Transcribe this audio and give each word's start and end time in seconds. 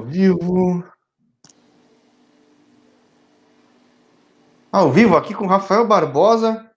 vivo. 0.00 0.84
Ao 4.72 4.90
vivo 4.90 5.16
aqui 5.16 5.34
com 5.34 5.46
Rafael 5.46 5.86
Barbosa, 5.86 6.70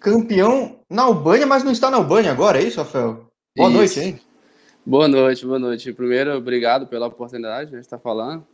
campeão 0.00 0.80
na 0.88 1.02
Albânia, 1.02 1.46
mas 1.46 1.62
não 1.62 1.70
está 1.70 1.90
na 1.90 1.96
Albânia 1.96 2.32
agora, 2.32 2.60
é 2.60 2.64
isso, 2.64 2.78
Rafael? 2.78 3.26
Boa 3.56 3.68
isso. 3.68 3.78
noite, 3.78 4.00
hein? 4.00 4.20
Boa 4.84 5.06
noite, 5.06 5.46
boa 5.46 5.58
noite. 5.58 5.92
Primeiro, 5.92 6.36
obrigado 6.36 6.86
pela 6.86 7.06
oportunidade 7.06 7.70
de 7.70 7.76
estar 7.78 7.98
falando. 7.98 8.44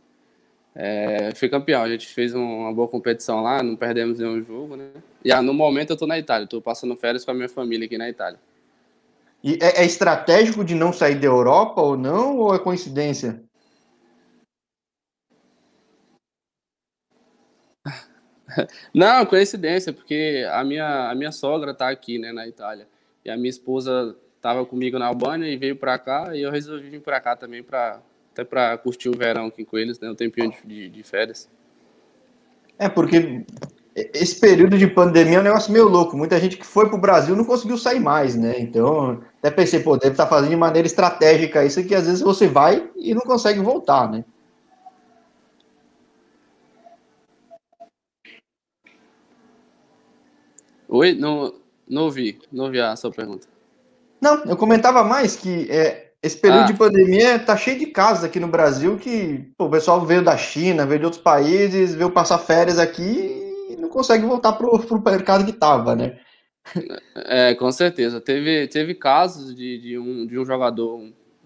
É, 0.75 1.33
fui 1.33 1.49
campeão, 1.49 1.81
a 1.81 1.89
gente 1.89 2.05
fez 2.07 2.35
uma 2.35 2.71
boa 2.71 2.87
competição 2.87 3.41
lá, 3.41 3.63
não 3.63 3.75
perdemos 3.75 4.19
nenhum 4.19 4.43
jogo, 4.43 4.75
né? 4.75 4.89
E 5.25 5.31
ah, 5.31 5.41
no 5.41 5.51
momento 5.51 5.89
eu 5.89 5.93
estou 5.95 6.07
na 6.07 6.19
Itália, 6.19 6.43
estou 6.43 6.61
passando 6.61 6.95
férias 6.95 7.25
com 7.25 7.31
a 7.31 7.33
minha 7.33 7.49
família 7.49 7.87
aqui 7.87 7.97
na 7.97 8.07
Itália. 8.07 8.39
E 9.43 9.57
é, 9.59 9.81
é 9.81 9.85
estratégico 9.85 10.63
de 10.63 10.75
não 10.75 10.93
sair 10.93 11.15
da 11.15 11.25
Europa 11.25 11.81
ou 11.81 11.97
não, 11.97 12.37
ou 12.37 12.53
é 12.53 12.59
coincidência? 12.59 13.41
Não, 18.93 19.25
coincidência, 19.25 19.93
porque 19.93 20.45
a 20.51 20.63
minha, 20.63 21.09
a 21.09 21.15
minha 21.15 21.31
sogra 21.31 21.73
tá 21.73 21.89
aqui, 21.89 22.17
né, 22.17 22.31
na 22.31 22.47
Itália. 22.47 22.87
E 23.23 23.29
a 23.29 23.37
minha 23.37 23.49
esposa 23.49 24.15
estava 24.35 24.65
comigo 24.65 24.97
na 24.97 25.07
Albânia 25.07 25.47
e 25.47 25.57
veio 25.57 25.75
para 25.75 25.97
cá, 25.97 26.35
e 26.35 26.41
eu 26.41 26.51
resolvi 26.51 26.89
vir 26.89 27.01
para 27.01 27.19
cá 27.19 27.35
também 27.35 27.63
para 27.63 27.99
até 28.31 28.43
para 28.43 28.77
curtir 28.77 29.09
o 29.09 29.17
verão 29.17 29.47
aqui 29.47 29.65
com 29.65 29.79
eles, 29.79 29.99
né, 29.99 30.11
um 30.11 30.15
tempinho 30.15 30.53
de, 30.63 30.89
de, 30.89 31.03
férias. 31.03 31.49
É, 32.77 32.87
porque 32.87 33.43
esse 33.95 34.39
período 34.39 34.77
de 34.77 34.85
pandemia 34.85 35.37
é 35.37 35.39
um 35.39 35.43
negócio 35.43 35.73
meio 35.73 35.87
louco. 35.87 36.15
Muita 36.15 36.39
gente 36.39 36.55
que 36.55 36.65
foi 36.65 36.87
para 36.87 36.95
o 36.95 37.01
Brasil 37.01 37.35
não 37.35 37.43
conseguiu 37.43 37.79
sair 37.79 37.99
mais, 37.99 38.35
né? 38.35 38.59
Então, 38.59 39.23
até 39.39 39.49
pensei, 39.49 39.79
pô, 39.79 39.97
deve 39.97 40.11
estar 40.11 40.25
tá 40.25 40.29
fazendo 40.29 40.51
de 40.51 40.55
maneira 40.55 40.85
estratégica 40.85 41.65
isso 41.65 41.83
que 41.83 41.95
às 41.95 42.05
vezes 42.05 42.21
você 42.21 42.47
vai 42.47 42.87
e 42.95 43.15
não 43.15 43.21
consegue 43.21 43.59
voltar, 43.59 44.07
né? 44.11 44.23
Oi, 50.87 51.13
não, 51.13 51.53
não 51.87 52.03
ouvi, 52.03 52.39
não 52.51 52.65
ouvi 52.65 52.79
a 52.79 52.95
sua 52.95 53.11
pergunta. 53.11 53.47
Não, 54.21 54.43
eu 54.45 54.57
comentava 54.57 55.03
mais 55.03 55.35
que 55.35 55.69
é, 55.69 56.11
esse 56.21 56.37
período 56.37 56.63
ah. 56.63 56.67
de 56.67 56.73
pandemia 56.73 57.39
tá 57.39 57.55
cheio 57.55 57.77
de 57.77 57.85
casos 57.87 58.23
aqui 58.23 58.39
no 58.39 58.47
Brasil 58.47 58.97
que 58.97 59.51
pô, 59.57 59.65
o 59.65 59.69
pessoal 59.69 60.05
veio 60.05 60.23
da 60.23 60.35
China, 60.37 60.85
veio 60.85 60.99
de 60.99 61.05
outros 61.05 61.21
países, 61.21 61.93
veio 61.93 62.09
passar 62.09 62.39
férias 62.39 62.79
aqui 62.79 63.53
e 63.69 63.75
não 63.77 63.89
consegue 63.89 64.25
voltar 64.25 64.53
pro, 64.53 64.79
pro 64.79 65.01
mercado 65.03 65.45
que 65.45 65.53
tava, 65.53 65.95
né? 65.95 66.17
É, 67.15 67.55
com 67.55 67.71
certeza. 67.71 68.19
Teve, 68.19 68.67
teve 68.67 68.93
casos 68.93 69.55
de, 69.55 69.77
de, 69.79 69.97
um, 69.97 70.25
de 70.25 70.37
um 70.37 70.45
jogador, 70.45 71.01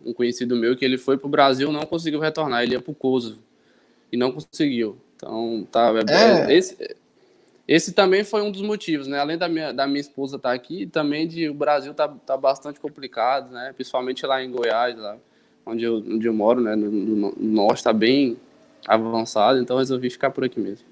um 0.05 0.13
conhecido 0.13 0.55
meu, 0.55 0.75
que 0.75 0.85
ele 0.85 0.97
foi 0.97 1.17
pro 1.17 1.29
Brasil 1.29 1.71
não 1.71 1.85
conseguiu 1.85 2.19
retornar, 2.19 2.63
ele 2.63 2.73
ia 2.73 2.81
pro 2.81 2.93
Kosovo 2.93 3.39
e 4.11 4.17
não 4.17 4.31
conseguiu. 4.31 4.97
Então, 5.15 5.67
tá, 5.71 5.93
é, 6.09 6.51
é. 6.51 6.57
esse, 6.57 6.75
esse 7.71 7.93
também 7.93 8.21
foi 8.25 8.41
um 8.41 8.51
dos 8.51 8.61
motivos, 8.61 9.07
né? 9.07 9.17
Além 9.17 9.37
da 9.37 9.47
minha, 9.47 9.71
da 9.71 9.87
minha 9.87 10.01
esposa 10.01 10.35
estar 10.35 10.49
tá 10.49 10.55
aqui, 10.55 10.85
também 10.85 11.25
de 11.25 11.47
o 11.47 11.53
Brasil 11.53 11.93
tá, 11.93 12.05
tá 12.07 12.35
bastante 12.35 12.81
complicado, 12.81 13.49
né? 13.49 13.71
Principalmente 13.73 14.25
lá 14.25 14.43
em 14.43 14.51
Goiás, 14.51 14.97
lá 14.97 15.15
onde 15.65 15.85
eu, 15.85 15.95
onde 15.95 16.27
eu 16.27 16.33
moro, 16.33 16.59
né? 16.59 16.75
No, 16.75 16.91
no, 16.91 17.15
no 17.15 17.33
norte 17.37 17.77
está 17.77 17.93
bem 17.93 18.37
avançado, 18.85 19.57
então 19.57 19.77
resolvi 19.77 20.09
ficar 20.09 20.31
por 20.31 20.43
aqui 20.43 20.59
mesmo. 20.59 20.85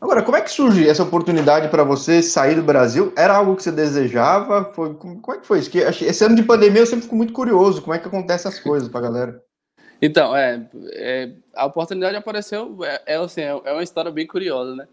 Agora, 0.00 0.22
como 0.22 0.36
é 0.36 0.40
que 0.40 0.50
surge 0.52 0.88
essa 0.88 1.02
oportunidade 1.02 1.66
para 1.70 1.82
você 1.82 2.22
sair 2.22 2.54
do 2.54 2.62
Brasil? 2.62 3.12
Era 3.16 3.34
algo 3.34 3.56
que 3.56 3.64
você 3.64 3.72
desejava? 3.72 4.64
Foi, 4.72 4.94
como 4.94 5.20
é 5.30 5.38
que 5.38 5.46
foi 5.46 5.58
isso? 5.58 5.68
Que, 5.68 5.78
esse 5.78 6.24
ano 6.24 6.36
de 6.36 6.44
pandemia 6.44 6.82
eu 6.82 6.86
sempre 6.86 7.02
fico 7.02 7.16
muito 7.16 7.32
curioso, 7.32 7.82
como 7.82 7.94
é 7.94 7.98
que 7.98 8.06
acontecem 8.06 8.48
as 8.48 8.60
coisas 8.60 8.88
para 8.88 9.00
a 9.00 9.10
galera? 9.10 9.42
Então, 10.00 10.36
é, 10.36 10.64
é, 10.92 11.32
a 11.52 11.66
oportunidade 11.66 12.16
apareceu, 12.16 12.78
é, 12.84 13.02
é, 13.06 13.16
assim, 13.16 13.40
é, 13.40 13.60
é 13.64 13.72
uma 13.72 13.82
história 13.82 14.12
bem 14.12 14.24
curiosa, 14.24 14.76
né? 14.76 14.86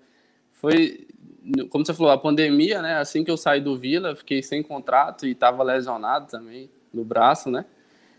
Foi, 0.66 1.06
como 1.70 1.86
você 1.86 1.94
falou, 1.94 2.12
a 2.12 2.18
pandemia, 2.18 2.82
né? 2.82 2.96
Assim 2.96 3.24
que 3.24 3.30
eu 3.30 3.38
saí 3.38 3.62
do 3.62 3.78
Vila, 3.78 4.16
fiquei 4.16 4.42
sem 4.42 4.64
contrato 4.64 5.28
e 5.28 5.32
estava 5.32 5.62
lesionado 5.62 6.26
também 6.26 6.72
no 6.92 7.06
braço, 7.06 7.52
né? 7.52 7.66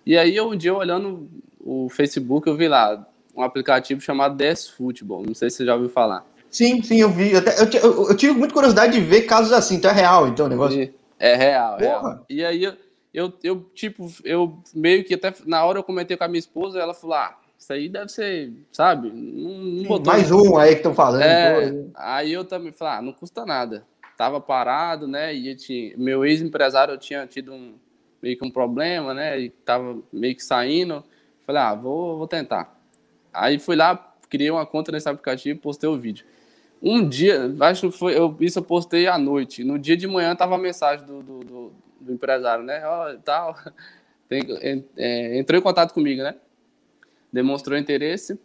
E 0.04 0.16
aí, 0.16 0.40
um 0.40 0.54
dia, 0.54 0.72
olhando 0.72 1.28
o 1.58 1.88
Facebook, 1.88 2.46
eu 2.46 2.56
vi 2.56 2.68
lá 2.68 3.04
um 3.34 3.42
aplicativo 3.42 4.00
chamado 4.00 4.36
DS 4.36 4.68
Football. 4.68 5.24
Não 5.26 5.34
sei 5.34 5.50
se 5.50 5.56
você 5.56 5.66
já 5.66 5.74
ouviu 5.74 5.90
falar. 5.90 6.24
Sim, 6.48 6.80
sim, 6.82 7.00
eu 7.00 7.10
vi. 7.10 7.32
Eu, 7.32 7.42
eu, 7.82 8.08
eu 8.10 8.16
tive 8.16 8.32
muito 8.32 8.54
curiosidade 8.54 8.92
de 8.92 9.04
ver 9.04 9.22
casos 9.22 9.52
assim. 9.52 9.74
Então 9.74 9.90
é 9.90 9.94
real, 9.94 10.28
então, 10.28 10.46
o 10.46 10.48
negócio? 10.48 10.94
É 11.18 11.34
real, 11.34 11.78
é 11.80 11.82
real. 11.82 12.24
E 12.30 12.44
aí, 12.44 12.62
eu, 12.62 12.74
eu, 13.12 13.32
eu, 13.42 13.70
tipo, 13.74 14.08
eu 14.22 14.56
meio 14.72 15.02
que 15.02 15.14
até 15.14 15.34
na 15.44 15.64
hora 15.64 15.80
eu 15.80 15.82
comentei 15.82 16.16
com 16.16 16.22
a 16.22 16.28
minha 16.28 16.38
esposa, 16.38 16.78
ela 16.78 16.94
falou, 16.94 17.16
ah, 17.16 17.36
isso 17.58 17.72
aí 17.72 17.88
deve 17.88 18.08
ser, 18.08 18.52
sabe? 18.70 19.10
Não, 19.10 19.98
não. 19.98 20.02
Mais 20.04 20.30
um 20.30 20.56
aí 20.56 20.70
que 20.70 20.76
estão 20.76 20.94
falando. 20.94 21.22
É, 21.22 21.86
aí 21.94 22.32
eu 22.32 22.44
também 22.44 22.70
falei, 22.70 22.98
ah, 22.98 23.02
não 23.02 23.12
custa 23.12 23.44
nada. 23.46 23.84
Tava 24.16 24.40
parado, 24.40 25.08
né? 25.08 25.34
E 25.34 25.54
tinha, 25.56 25.96
meu 25.96 26.24
ex-empresário 26.24 26.96
tinha 26.96 27.26
tido 27.26 27.52
um, 27.52 27.74
meio 28.22 28.38
que 28.38 28.44
um 28.44 28.50
problema, 28.50 29.12
né? 29.12 29.40
E 29.40 29.50
tava 29.50 29.98
meio 30.12 30.36
que 30.36 30.44
saindo. 30.44 31.02
Falei, 31.46 31.62
ah, 31.62 31.74
vou, 31.74 32.18
vou 32.18 32.28
tentar. 32.28 32.78
Aí 33.32 33.58
fui 33.58 33.76
lá, 33.76 34.14
criei 34.28 34.50
uma 34.50 34.66
conta 34.66 34.92
nesse 34.92 35.08
aplicativo 35.08 35.58
e 35.58 35.60
postei 35.60 35.88
o 35.88 35.96
vídeo. 35.96 36.26
Um 36.82 37.08
dia, 37.08 37.52
acho 37.60 37.90
que 37.90 37.98
foi, 37.98 38.16
eu, 38.16 38.36
isso 38.40 38.58
eu 38.58 38.62
postei 38.62 39.06
à 39.06 39.18
noite. 39.18 39.64
No 39.64 39.78
dia 39.78 39.96
de 39.96 40.06
manhã 40.06 40.36
tava 40.36 40.54
a 40.54 40.58
mensagem 40.58 41.04
do, 41.06 41.22
do, 41.22 41.40
do, 41.40 41.72
do 42.00 42.12
empresário, 42.12 42.64
né? 42.64 42.86
Ó, 42.86 43.10
oh, 43.10 43.18
tal. 43.18 43.56
Tem, 44.28 44.42
é, 44.96 45.38
entrou 45.38 45.58
em 45.58 45.62
contato 45.62 45.94
comigo, 45.94 46.22
né? 46.22 46.34
Demonstrou 47.36 47.78
interesse. 47.78 48.38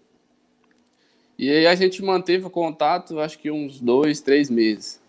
E 1.38 1.50
aí 1.50 1.66
a 1.66 1.74
gente 1.74 2.04
manteve 2.04 2.46
o 2.46 2.50
contato, 2.50 3.20
acho 3.20 3.40
que 3.40 3.50
uns 3.50 3.80
dois, 3.80 4.22
três 4.22 4.50
meses, 4.50 5.02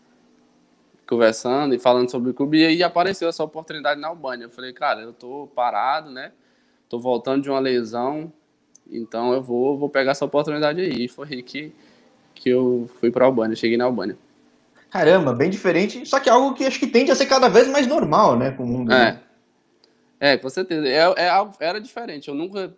conversando 1.06 1.75
e 1.75 1.78
falando 1.78 2.10
sobre 2.10 2.31
o 2.31 2.34
clube. 2.34 2.60
E 2.60 2.66
aí 2.66 2.82
apareceu 2.82 3.28
essa 3.28 3.44
oportunidade 3.44 4.00
na 4.00 4.09
Albânia. 4.09 4.44
Eu 4.44 4.50
falei, 4.50 4.72
cara, 4.72 5.00
eu 5.03 5.12
tô 5.12 5.48
parado, 5.54 6.10
né? 6.10 6.32
Tô 6.88 6.98
voltando 6.98 7.42
de 7.42 7.50
uma 7.50 7.59
lesão, 7.59 8.32
então 8.91 9.32
eu 9.32 9.42
vou, 9.42 9.76
vou 9.76 9.91
pegar 9.91 10.12
essa 10.12 10.25
oportunidade 10.25 10.81
aí. 10.81 11.04
E 11.04 11.09
foi 11.09 11.28
aí 11.31 11.42
que, 11.42 11.72
que 12.34 12.48
eu 12.48 12.88
fui 13.00 13.10
para 13.10 13.25
a 13.25 13.28
Albânia, 13.28 13.56
cheguei 13.56 13.76
na 13.76 13.84
Albânia. 13.84 14.16
Caramba, 14.91 15.32
bem 15.32 15.50
diferente, 15.50 16.06
só 16.06 16.21
que 16.21 16.28
é 16.28 16.32
algo 16.32 16.54
que 16.54 16.65
acho 16.65 16.78
que 16.78 16.87
tende 16.87 17.10
a 17.10 17.15
ser 17.15 17.26
cada 17.26 17.48
vez 17.48 17.66
mais 17.66 17.87
normal, 17.87 18.38
né, 18.38 18.50
com 18.50 18.62
o 18.62 18.66
mundo. 18.66 18.92
É. 18.92 19.12
Né? 19.12 19.21
É, 20.22 20.37
com 20.37 20.49
certeza. 20.49 20.87
É, 20.87 20.99
é, 20.99 21.49
era 21.59 21.81
diferente. 21.81 22.28
Eu 22.28 22.34
nunca, 22.37 22.72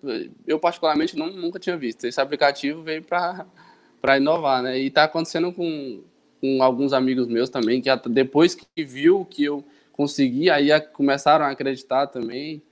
eu 0.46 0.58
particularmente 0.58 1.14
não, 1.14 1.26
nunca 1.26 1.58
tinha 1.58 1.76
visto. 1.76 2.06
Esse 2.06 2.18
aplicativo 2.18 2.82
veio 2.82 3.02
para 3.02 4.16
inovar, 4.16 4.62
né? 4.62 4.78
E 4.80 4.86
está 4.86 5.04
acontecendo 5.04 5.52
com, 5.52 6.00
com 6.40 6.62
alguns 6.62 6.94
amigos 6.94 7.28
meus 7.28 7.50
também, 7.50 7.82
que 7.82 7.90
depois 8.08 8.54
que 8.54 8.82
viu 8.82 9.26
que 9.26 9.44
eu 9.44 9.62
consegui, 9.92 10.48
aí 10.48 10.70
começaram 10.94 11.44
a 11.44 11.50
acreditar 11.50 12.06
também. 12.06 12.62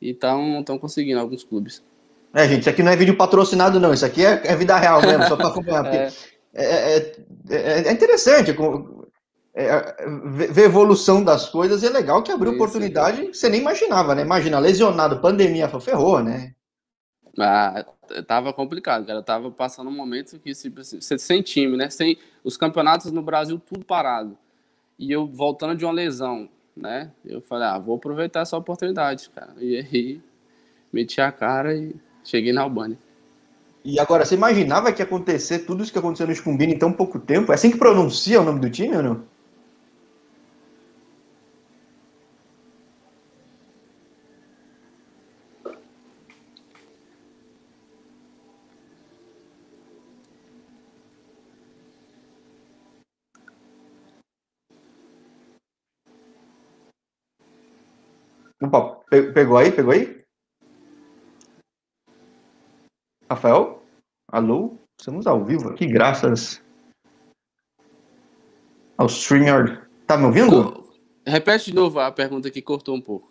E 0.00 0.12
estão 0.12 0.78
conseguindo 0.80 1.20
alguns 1.20 1.44
clubes. 1.44 1.82
É, 2.32 2.48
gente, 2.48 2.60
isso 2.60 2.70
aqui 2.70 2.82
não 2.82 2.92
é 2.92 2.96
vídeo 2.96 3.18
patrocinado, 3.18 3.78
não. 3.78 3.92
Isso 3.92 4.06
aqui 4.06 4.24
é, 4.24 4.40
é 4.46 4.56
vida 4.56 4.78
real 4.78 5.02
mesmo, 5.02 5.24
só 5.24 5.36
para 5.36 5.48
acompanhar. 5.48 5.84
é. 5.92 6.10
É, 6.54 6.64
é, 6.64 7.16
é, 7.50 7.88
é 7.88 7.92
interessante 7.92 8.54
é, 9.54 9.64
é 9.64 10.06
ver 10.52 10.62
a 10.62 10.66
evolução 10.66 11.22
das 11.22 11.48
coisas 11.48 11.82
é 11.82 11.90
legal 11.90 12.22
que 12.22 12.30
abriu 12.30 12.52
Isso, 12.52 12.62
oportunidade 12.62 13.26
que 13.26 13.34
você 13.36 13.48
nem 13.48 13.60
imaginava, 13.60 14.14
né? 14.14 14.22
Imagina, 14.22 14.58
lesionado, 14.58 15.20
pandemia, 15.20 15.68
ferrou, 15.80 16.22
né? 16.22 16.54
Ah, 17.38 17.84
tava 18.26 18.52
complicado, 18.52 19.06
cara. 19.06 19.22
tava 19.22 19.50
passando 19.50 19.88
um 19.88 19.96
momento 19.96 20.38
que 20.38 20.52
tipo, 20.54 20.82
você 20.82 21.18
sem 21.18 21.42
time, 21.42 21.76
né? 21.76 21.90
Sem 21.90 22.18
os 22.44 22.56
campeonatos 22.56 23.12
no 23.12 23.22
Brasil 23.22 23.58
tudo 23.58 23.84
parado. 23.84 24.36
E 24.98 25.10
eu 25.10 25.26
voltando 25.26 25.76
de 25.76 25.84
uma 25.84 25.92
lesão, 25.92 26.48
né? 26.76 27.10
Eu 27.24 27.40
falei, 27.40 27.68
ah, 27.68 27.78
vou 27.78 27.96
aproveitar 27.96 28.40
essa 28.40 28.56
oportunidade, 28.56 29.30
cara. 29.30 29.54
E 29.58 29.76
aí 29.76 30.20
meti 30.92 31.20
a 31.20 31.32
cara 31.32 31.74
e 31.74 31.94
cheguei 32.24 32.52
na 32.52 32.62
Albânia. 32.62 32.98
E 33.84 33.98
agora, 33.98 34.26
você 34.26 34.34
imaginava 34.34 34.92
que 34.92 35.00
ia 35.00 35.06
acontecer 35.06 35.60
tudo 35.60 35.82
isso 35.82 35.92
que 35.92 35.98
aconteceu 35.98 36.26
no 36.26 36.34
Scumbini 36.34 36.74
em 36.74 36.78
tão 36.78 36.92
pouco 36.92 37.18
tempo? 37.18 37.50
É 37.50 37.54
assim 37.54 37.70
que 37.70 37.78
pronuncia 37.78 38.40
o 38.40 38.44
nome 38.44 38.60
do 38.60 38.70
time 38.70 38.94
ou 38.94 39.02
não? 39.02 39.24
Opa, 58.62 58.99
pegou 59.10 59.58
aí? 59.58 59.72
Pegou 59.72 59.92
aí? 59.92 60.20
Rafael? 63.28 63.82
Alô? 64.30 64.78
Estamos 64.98 65.26
ao 65.26 65.44
vivo 65.44 65.68
aqui, 65.70 65.86
graças 65.86 66.62
ao 68.96 69.06
StreamYard. 69.06 69.80
Tá 70.06 70.16
me 70.16 70.26
ouvindo? 70.26 70.88
Repete 71.26 71.70
de 71.70 71.74
novo 71.74 71.98
a 71.98 72.12
pergunta 72.12 72.50
que 72.50 72.62
cortou 72.62 72.94
um 72.94 73.00
pouco. 73.00 73.30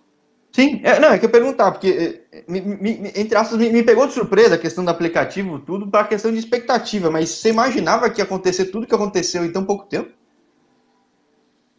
Sim, 0.51 0.81
é, 0.83 0.99
não, 0.99 1.09
é 1.09 1.19
que 1.19 1.25
eu 1.25 1.29
perguntar, 1.29 1.71
porque 1.71 2.23
é, 2.31 2.43
me, 2.47 2.59
me, 2.59 3.11
entre 3.15 3.35
aspas, 3.37 3.59
me, 3.59 3.69
me, 3.69 3.83
pegou 3.83 4.07
de 4.07 4.13
surpresa 4.13 4.55
a 4.55 4.57
questão 4.57 4.83
do 4.83 4.89
aplicativo, 4.89 5.59
tudo, 5.59 5.87
para 5.87 6.01
a 6.01 6.07
questão 6.07 6.31
de 6.31 6.39
expectativa, 6.39 7.11
mas 7.11 7.29
você 7.29 7.49
imaginava 7.49 8.09
que 8.09 8.19
ia 8.19 8.23
acontecer 8.25 8.65
tudo 8.65 8.87
que 8.87 8.95
aconteceu 8.95 9.45
em 9.45 9.51
tão 9.51 9.63
pouco 9.63 9.85
tempo? 9.85 10.11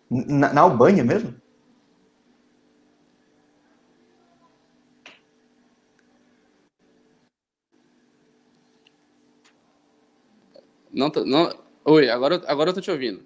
Na, 0.08 0.52
na 0.52 0.60
Albânia 0.60 1.02
mesmo? 1.02 1.34
Não, 10.92 11.10
não, 11.24 11.52
oi, 11.84 12.10
agora, 12.10 12.42
agora 12.46 12.70
eu 12.70 12.74
tô 12.74 12.80
te 12.80 12.90
ouvindo. 12.90 13.24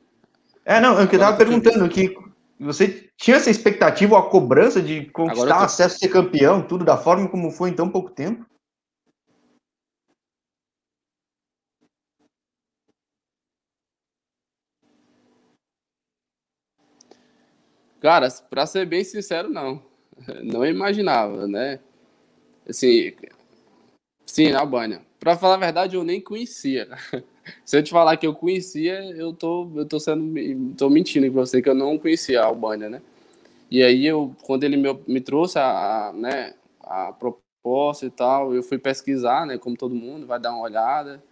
É, 0.65 0.81
não, 0.81 1.01
eu 1.01 1.09
que 1.09 1.19
tava 1.19 1.37
perguntando 1.37 1.89
que 1.89 2.17
você 2.59 3.11
tinha 3.17 3.37
essa 3.37 3.51
expectativa, 3.51 4.19
a 4.19 4.23
cobrança 4.23 4.81
de 4.83 5.07
conquistar 5.07 5.59
tô... 5.59 5.65
acesso 5.65 5.97
a 5.97 5.99
ser 5.99 6.09
campeão, 6.09 6.67
tudo 6.67 6.85
da 6.85 6.97
forma 6.97 7.29
como 7.29 7.51
foi 7.51 7.71
em 7.71 7.75
tão 7.75 7.89
pouco 7.89 8.11
tempo? 8.11 8.47
Cara, 18.01 18.29
para 18.51 18.67
ser 18.67 18.87
bem 18.87 19.03
sincero, 19.03 19.49
não. 19.49 19.83
Não 20.45 20.65
imaginava, 20.65 21.49
né? 21.49 21.81
Assim, 22.69 23.13
sim, 24.25 24.53
na 24.53 24.61
Albânia. 24.61 25.03
Para 25.19 25.37
falar 25.37 25.55
a 25.55 25.59
verdade, 25.59 25.97
eu 25.97 26.05
nem 26.05 26.21
conhecia. 26.21 26.89
Se 27.65 27.77
eu 27.77 27.83
te 27.83 27.91
falar 27.91 28.17
que 28.17 28.27
eu 28.27 28.35
conhecia, 28.35 29.05
eu 29.17 29.33
tô, 29.33 29.71
eu 29.77 29.87
tô 29.87 30.01
sendo, 30.01 30.75
tô 30.77 30.89
mentindo 30.89 31.27
com 31.29 31.35
você 31.35 31.61
que 31.61 31.69
eu 31.69 31.75
não 31.75 31.99
conhecia 31.99 32.43
a 32.43 32.47
Albânia, 32.47 32.89
né? 32.89 33.03
E 33.71 33.83
aí 33.83 34.07
eu, 34.07 34.35
quando 34.43 34.65
ele 34.65 34.77
me, 34.77 34.99
me 35.07 35.21
trouxe 35.21 35.59
a, 35.59 36.09
a, 36.09 36.13
né, 36.13 36.55
a 36.81 37.13
proposta 37.13 38.07
e 38.07 38.11
tal, 38.11 38.55
eu 38.55 38.63
fui 38.63 38.79
pesquisar, 38.79 39.47
né, 39.47 39.59
como 39.59 39.77
todo 39.77 39.95
mundo, 39.95 40.27
vai 40.27 40.39
dar 40.39 40.53
uma 40.53 40.63
olhada. 40.63 41.23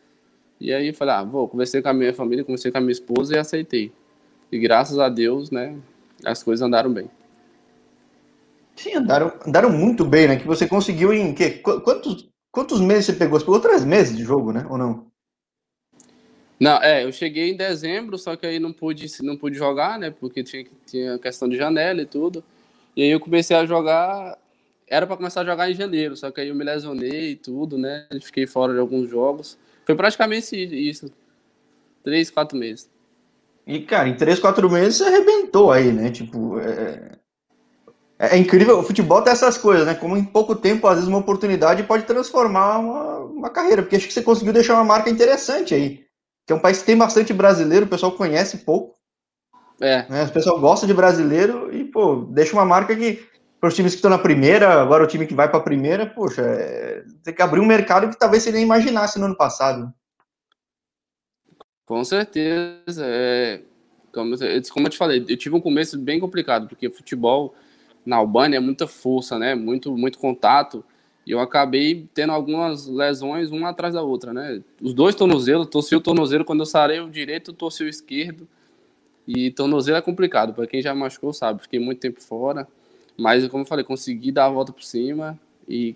E 0.60 0.72
aí 0.72 0.92
falei, 0.92 1.14
ah, 1.14 1.22
vou, 1.22 1.48
conversei 1.48 1.82
com 1.82 1.88
a 1.88 1.94
minha 1.94 2.14
família, 2.14 2.44
conversei 2.44 2.70
com 2.70 2.78
a 2.78 2.80
minha 2.80 2.92
esposa 2.92 3.34
e 3.34 3.38
aceitei. 3.38 3.92
E 4.50 4.58
graças 4.58 4.98
a 4.98 5.08
Deus, 5.08 5.50
né, 5.50 5.76
as 6.24 6.42
coisas 6.42 6.66
andaram 6.66 6.92
bem. 6.92 7.10
Sim, 8.76 8.94
andaram, 8.94 9.32
andaram 9.46 9.70
muito 9.70 10.04
bem, 10.04 10.28
né? 10.28 10.36
Que 10.36 10.46
você 10.46 10.66
conseguiu 10.66 11.12
em 11.12 11.34
que, 11.34 11.50
quantos, 11.60 12.28
quantos 12.50 12.80
meses 12.80 13.06
você 13.06 13.12
pegou? 13.12 13.38
Você 13.38 13.44
pegou 13.44 13.60
três 13.60 13.84
meses 13.84 14.16
de 14.16 14.24
jogo, 14.24 14.52
né? 14.52 14.66
Ou 14.68 14.78
não? 14.78 15.11
Não, 16.62 16.80
é, 16.80 17.02
eu 17.02 17.10
cheguei 17.10 17.50
em 17.50 17.56
dezembro, 17.56 18.16
só 18.16 18.36
que 18.36 18.46
aí 18.46 18.60
não 18.60 18.72
pude, 18.72 19.08
não 19.20 19.36
pude 19.36 19.58
jogar, 19.58 19.98
né? 19.98 20.12
Porque 20.12 20.44
tinha, 20.44 20.64
tinha 20.86 21.18
questão 21.18 21.48
de 21.48 21.56
janela 21.56 22.02
e 22.02 22.06
tudo. 22.06 22.44
E 22.94 23.02
aí 23.02 23.10
eu 23.10 23.18
comecei 23.18 23.56
a 23.56 23.66
jogar. 23.66 24.38
Era 24.86 25.04
para 25.04 25.16
começar 25.16 25.40
a 25.40 25.44
jogar 25.44 25.68
em 25.68 25.74
janeiro, 25.74 26.16
só 26.16 26.30
que 26.30 26.40
aí 26.40 26.50
eu 26.50 26.54
me 26.54 26.62
lesionei 26.62 27.30
e 27.32 27.34
tudo, 27.34 27.76
né? 27.76 28.06
Fiquei 28.22 28.46
fora 28.46 28.72
de 28.72 28.78
alguns 28.78 29.10
jogos. 29.10 29.58
Foi 29.84 29.96
praticamente 29.96 30.54
isso. 30.54 31.10
Três, 32.04 32.30
quatro 32.30 32.56
meses. 32.56 32.88
E, 33.66 33.80
cara, 33.80 34.08
em 34.08 34.14
três, 34.14 34.38
quatro 34.38 34.70
meses 34.70 34.98
você 34.98 35.04
arrebentou 35.04 35.72
aí, 35.72 35.92
né? 35.92 36.12
Tipo, 36.12 36.60
é... 36.60 37.18
é, 38.20 38.38
incrível. 38.38 38.78
O 38.78 38.84
futebol 38.84 39.20
tem 39.20 39.32
essas 39.32 39.58
coisas, 39.58 39.84
né? 39.84 39.96
Como 39.96 40.16
em 40.16 40.24
pouco 40.24 40.54
tempo, 40.54 40.86
às 40.86 40.94
vezes, 40.94 41.08
uma 41.08 41.18
oportunidade 41.18 41.82
pode 41.82 42.04
transformar 42.04 42.78
uma, 42.78 43.18
uma 43.18 43.50
carreira. 43.50 43.82
Porque 43.82 43.96
acho 43.96 44.06
que 44.06 44.12
você 44.12 44.22
conseguiu 44.22 44.52
deixar 44.52 44.74
uma 44.74 44.84
marca 44.84 45.10
interessante 45.10 45.74
aí 45.74 46.11
que 46.46 46.52
é 46.52 46.56
um 46.56 46.60
país 46.60 46.78
que 46.78 46.86
tem 46.86 46.96
bastante 46.96 47.32
brasileiro, 47.32 47.86
o 47.86 47.88
pessoal 47.88 48.12
conhece 48.12 48.58
pouco. 48.58 48.94
É. 49.80 50.08
Né? 50.08 50.24
O 50.24 50.32
pessoal 50.32 50.60
gosta 50.60 50.86
de 50.86 50.94
brasileiro 50.94 51.74
e, 51.74 51.84
pô, 51.84 52.26
deixa 52.30 52.52
uma 52.52 52.64
marca 52.64 52.94
que, 52.94 53.24
para 53.60 53.68
os 53.68 53.74
times 53.74 53.92
que 53.92 53.96
estão 53.96 54.10
na 54.10 54.18
primeira, 54.18 54.80
agora 54.80 55.04
o 55.04 55.06
time 55.06 55.26
que 55.26 55.34
vai 55.34 55.48
para 55.48 55.58
a 55.58 55.62
primeira, 55.62 56.06
poxa, 56.06 56.42
é, 56.42 57.04
tem 57.24 57.34
que 57.34 57.42
abrir 57.42 57.60
um 57.60 57.66
mercado 57.66 58.08
que 58.08 58.18
talvez 58.18 58.42
você 58.42 58.52
nem 58.52 58.62
imaginasse 58.62 59.18
no 59.18 59.26
ano 59.26 59.36
passado. 59.36 59.92
Com 61.84 62.04
certeza. 62.04 63.04
É, 63.04 63.60
como, 64.12 64.36
como 64.72 64.86
eu 64.86 64.90
te 64.90 64.96
falei, 64.96 65.24
eu 65.28 65.36
tive 65.36 65.54
um 65.54 65.60
começo 65.60 65.98
bem 65.98 66.20
complicado, 66.20 66.68
porque 66.68 66.90
futebol 66.90 67.54
na 68.04 68.16
Albânia 68.16 68.56
é 68.56 68.60
muita 68.60 68.86
força, 68.86 69.38
né? 69.38 69.54
Muito, 69.54 69.96
muito 69.96 70.18
contato. 70.18 70.84
E 71.26 71.30
eu 71.30 71.40
acabei 71.40 72.08
tendo 72.12 72.32
algumas 72.32 72.86
lesões 72.86 73.50
uma 73.50 73.70
atrás 73.70 73.94
da 73.94 74.02
outra, 74.02 74.32
né? 74.32 74.60
Os 74.80 74.92
dois 74.92 75.14
tornozelos, 75.14 75.68
torci 75.68 75.94
o 75.94 76.00
tornozelo 76.00 76.44
quando 76.44 76.60
eu 76.60 76.66
sarei 76.66 77.00
o 77.00 77.08
direito, 77.08 77.52
torci 77.52 77.84
o 77.84 77.88
esquerdo. 77.88 78.46
E 79.26 79.52
tornozelo 79.52 79.98
é 79.98 80.02
complicado, 80.02 80.52
para 80.52 80.66
quem 80.66 80.82
já 80.82 80.92
machucou 80.94 81.32
sabe, 81.32 81.62
fiquei 81.62 81.78
muito 81.78 82.00
tempo 82.00 82.20
fora. 82.20 82.66
Mas, 83.16 83.46
como 83.46 83.62
eu 83.62 83.66
falei, 83.66 83.84
consegui 83.84 84.32
dar 84.32 84.46
a 84.46 84.50
volta 84.50 84.72
por 84.72 84.82
cima 84.82 85.38
e 85.68 85.94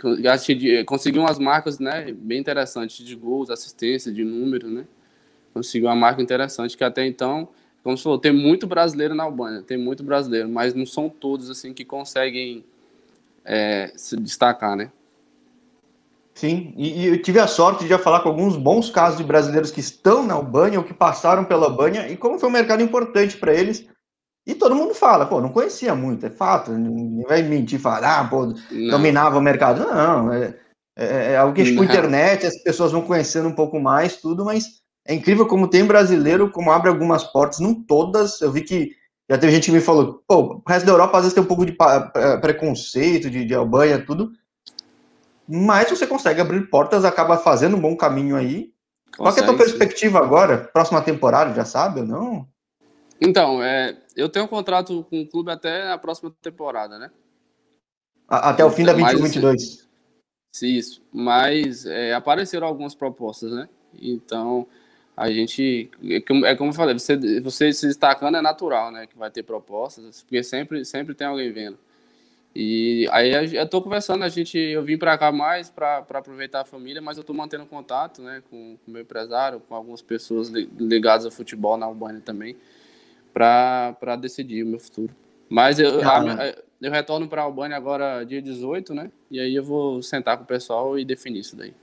consegui 0.87 1.19
umas 1.19 1.39
marcas 1.39 1.79
né, 1.79 2.13
bem 2.13 2.39
interessantes 2.39 3.05
de 3.05 3.17
gols, 3.17 3.51
assistência, 3.51 4.13
de 4.13 4.25
números, 4.25 4.71
né? 4.71 4.87
Consegui 5.53 5.87
uma 5.87 5.97
marca 5.97 6.23
interessante 6.23 6.77
que 6.77 6.85
até 6.85 7.05
então, 7.05 7.49
como 7.83 7.97
você 7.97 8.05
falou, 8.05 8.19
tem 8.19 8.33
muito 8.33 8.67
brasileiro 8.67 9.15
na 9.15 9.25
Albânia, 9.25 9.63
tem 9.63 9.77
muito 9.77 10.05
brasileiro, 10.05 10.49
mas 10.49 10.75
não 10.75 10.87
são 10.87 11.09
todos 11.09 11.51
assim 11.51 11.73
que 11.73 11.85
conseguem 11.85 12.65
é, 13.45 13.93
se 13.97 14.17
destacar, 14.17 14.77
né? 14.77 14.93
Sim, 16.37 16.75
e, 16.77 17.01
e, 17.01 17.07
eu 17.07 17.23
tive 17.23 17.41
a 17.41 17.47
sorte 17.47 17.85
de 17.85 17.89
já 17.89 17.99
falar 17.99 18.21
com 18.21 18.29
alguns 18.29 18.59
bons 18.59 18.91
casos 18.91 19.17
de 19.17 19.25
brasileiros 19.25 19.71
que 19.71 19.81
estão 19.81 20.23
na 20.23 20.35
Albânia 20.35 20.79
ou 20.79 20.85
que 20.85 20.93
passaram 20.93 21.47
pela 21.47 21.65
Albânia 21.65 22.13
e 22.13 22.17
como 22.17 22.39
foi 22.39 22.51
um 22.51 22.53
mercado 22.53 22.83
importante 22.83 23.39
para 23.39 23.55
eles. 23.55 23.87
E 24.47 24.55
todo 24.55 24.75
mundo 24.75 24.95
fala, 24.95 25.25
pô, 25.25 25.41
não 25.41 25.49
conhecia 25.49 25.95
muito, 25.95 26.27
é 26.27 26.31
fato, 26.31 26.73
ninguém 26.73 27.25
vai 27.27 27.43
mentir, 27.43 27.81
falar, 27.81 28.21
ah, 28.21 28.29
pô, 28.29 28.55
não. 28.71 28.91
dominava 28.91 29.39
o 29.39 29.41
mercado. 29.41 29.87
Não, 29.87 30.31
é, 30.31 30.55
é, 30.95 31.33
é 31.33 31.37
algo 31.39 31.55
que 31.55 31.65
tipo 31.65 31.83
internet, 31.83 32.45
as 32.45 32.63
pessoas 32.63 32.93
vão 32.93 33.01
conhecendo 33.01 33.49
um 33.49 33.55
pouco 33.55 33.81
mais, 33.81 34.19
tudo, 34.19 34.45
mas 34.45 34.83
é 35.09 35.15
incrível 35.15 35.47
como 35.47 35.69
tem 35.69 35.87
brasileiro, 35.87 36.51
como 36.51 36.71
abre 36.71 36.91
algumas 36.91 37.25
portas, 37.25 37.61
não 37.61 37.73
todas. 37.75 38.43
Eu 38.43 38.53
vi 38.53 38.61
que 38.61 38.91
já 39.31 39.39
teve 39.39 39.55
gente 39.55 39.71
que 39.71 39.73
me 39.73 39.81
falou, 39.81 40.23
pô, 40.29 40.63
o 40.63 40.63
resto 40.69 40.85
da 40.85 40.93
Europa 40.93 41.17
às 41.17 41.25
vezes 41.25 41.35
tem 41.35 41.43
um 41.43 41.47
pouco 41.47 41.65
de 41.65 41.75
preconceito 42.43 43.31
de, 43.31 43.47
de 43.47 43.55
Albânia, 43.55 44.05
tudo 44.05 44.33
mas 45.49 45.91
você 45.91 46.07
consegue 46.07 46.41
abrir 46.41 46.69
portas, 46.69 47.05
acaba 47.05 47.39
fazendo 47.39 47.77
um 47.77 47.81
bom 47.81 47.97
caminho 47.97 48.37
aí. 48.37 48.73
Consegue, 49.17 49.17
Qual 49.17 49.37
é 49.37 49.41
a 49.41 49.45
tua 49.45 49.57
perspectiva 49.57 50.19
sim. 50.19 50.25
agora? 50.25 50.59
Próxima 50.59 51.01
temporada, 51.01 51.55
já 51.55 51.65
sabe 51.65 52.01
ou 52.01 52.07
não? 52.07 52.49
Então, 53.21 53.63
é, 53.63 53.97
eu 54.15 54.29
tenho 54.29 54.45
um 54.45 54.49
contrato 54.49 55.05
com 55.09 55.23
o 55.23 55.27
clube 55.27 55.51
até 55.51 55.91
a 55.91 55.97
próxima 55.97 56.35
temporada, 56.43 56.99
né? 56.99 57.11
até 58.29 58.65
o 58.65 58.71
fim 58.71 58.85
da 58.85 58.95
21-22. 58.95 59.87
Isso, 60.63 61.03
mas 61.13 61.85
é, 61.87 62.15
apareceram 62.15 62.67
algumas 62.67 62.95
propostas, 62.95 63.53
né? 63.53 63.69
Então, 63.95 64.67
a 65.17 65.31
gente, 65.31 65.91
é 66.03 66.21
como, 66.21 66.47
é 66.47 66.57
como 66.57 66.71
eu 66.71 66.75
falei, 66.75 66.99
você, 66.99 67.41
você 67.41 67.73
se 67.73 67.87
destacando 67.87 68.37
é 68.39 68.43
natural, 68.43 68.91
né? 68.91 69.07
Que 69.07 69.19
vai 69.19 69.31
ter 69.31 69.43
propostas, 69.43 70.23
porque 70.23 70.43
sempre, 70.43 70.85
sempre 70.85 71.15
tem 71.15 71.27
alguém 71.27 71.53
vendo. 71.53 71.79
E 72.59 73.07
aí 73.13 73.55
eu 73.55 73.69
tô 73.69 73.83
conversando, 73.83 74.25
a 74.25 74.31
gente, 74.31 74.57
eu 74.57 74.83
vim 74.83 74.97
para 74.97 75.19
cá 75.19 75.31
mais 75.31 75.69
para 75.69 75.99
aproveitar 75.99 76.63
a 76.63 76.65
família, 76.65 77.03
mas 77.03 77.19
eu 77.19 77.23
tô 77.23 77.35
mantendo 77.35 77.67
contato, 77.67 78.23
né, 78.23 78.43
com 78.49 78.79
o 78.89 78.91
meu 78.91 79.03
empresário, 79.03 79.61
com 79.61 79.75
algumas 79.75 80.01
pessoas 80.01 80.49
ligadas 80.49 81.27
ao 81.27 81.31
futebol 81.31 81.77
na 81.77 81.85
Albânia 81.85 82.23
também, 82.25 82.57
para 83.35 84.17
decidir 84.19 84.63
o 84.63 84.69
meu 84.69 84.79
futuro. 84.79 85.15
Mas 85.51 85.79
eu, 85.79 86.01
a, 86.01 86.55
eu 86.81 86.91
retorno 86.91 87.29
para 87.29 87.43
a 87.43 87.45
Albânia 87.45 87.77
agora 87.77 88.25
dia 88.25 88.41
18, 88.41 88.95
né? 88.95 89.11
E 89.31 89.39
aí 89.39 89.55
eu 89.55 89.63
vou 89.63 90.01
sentar 90.01 90.39
com 90.39 90.45
o 90.45 90.47
pessoal 90.47 90.99
e 90.99 91.05
definir 91.05 91.41
isso 91.41 91.57
daí. 91.57 91.75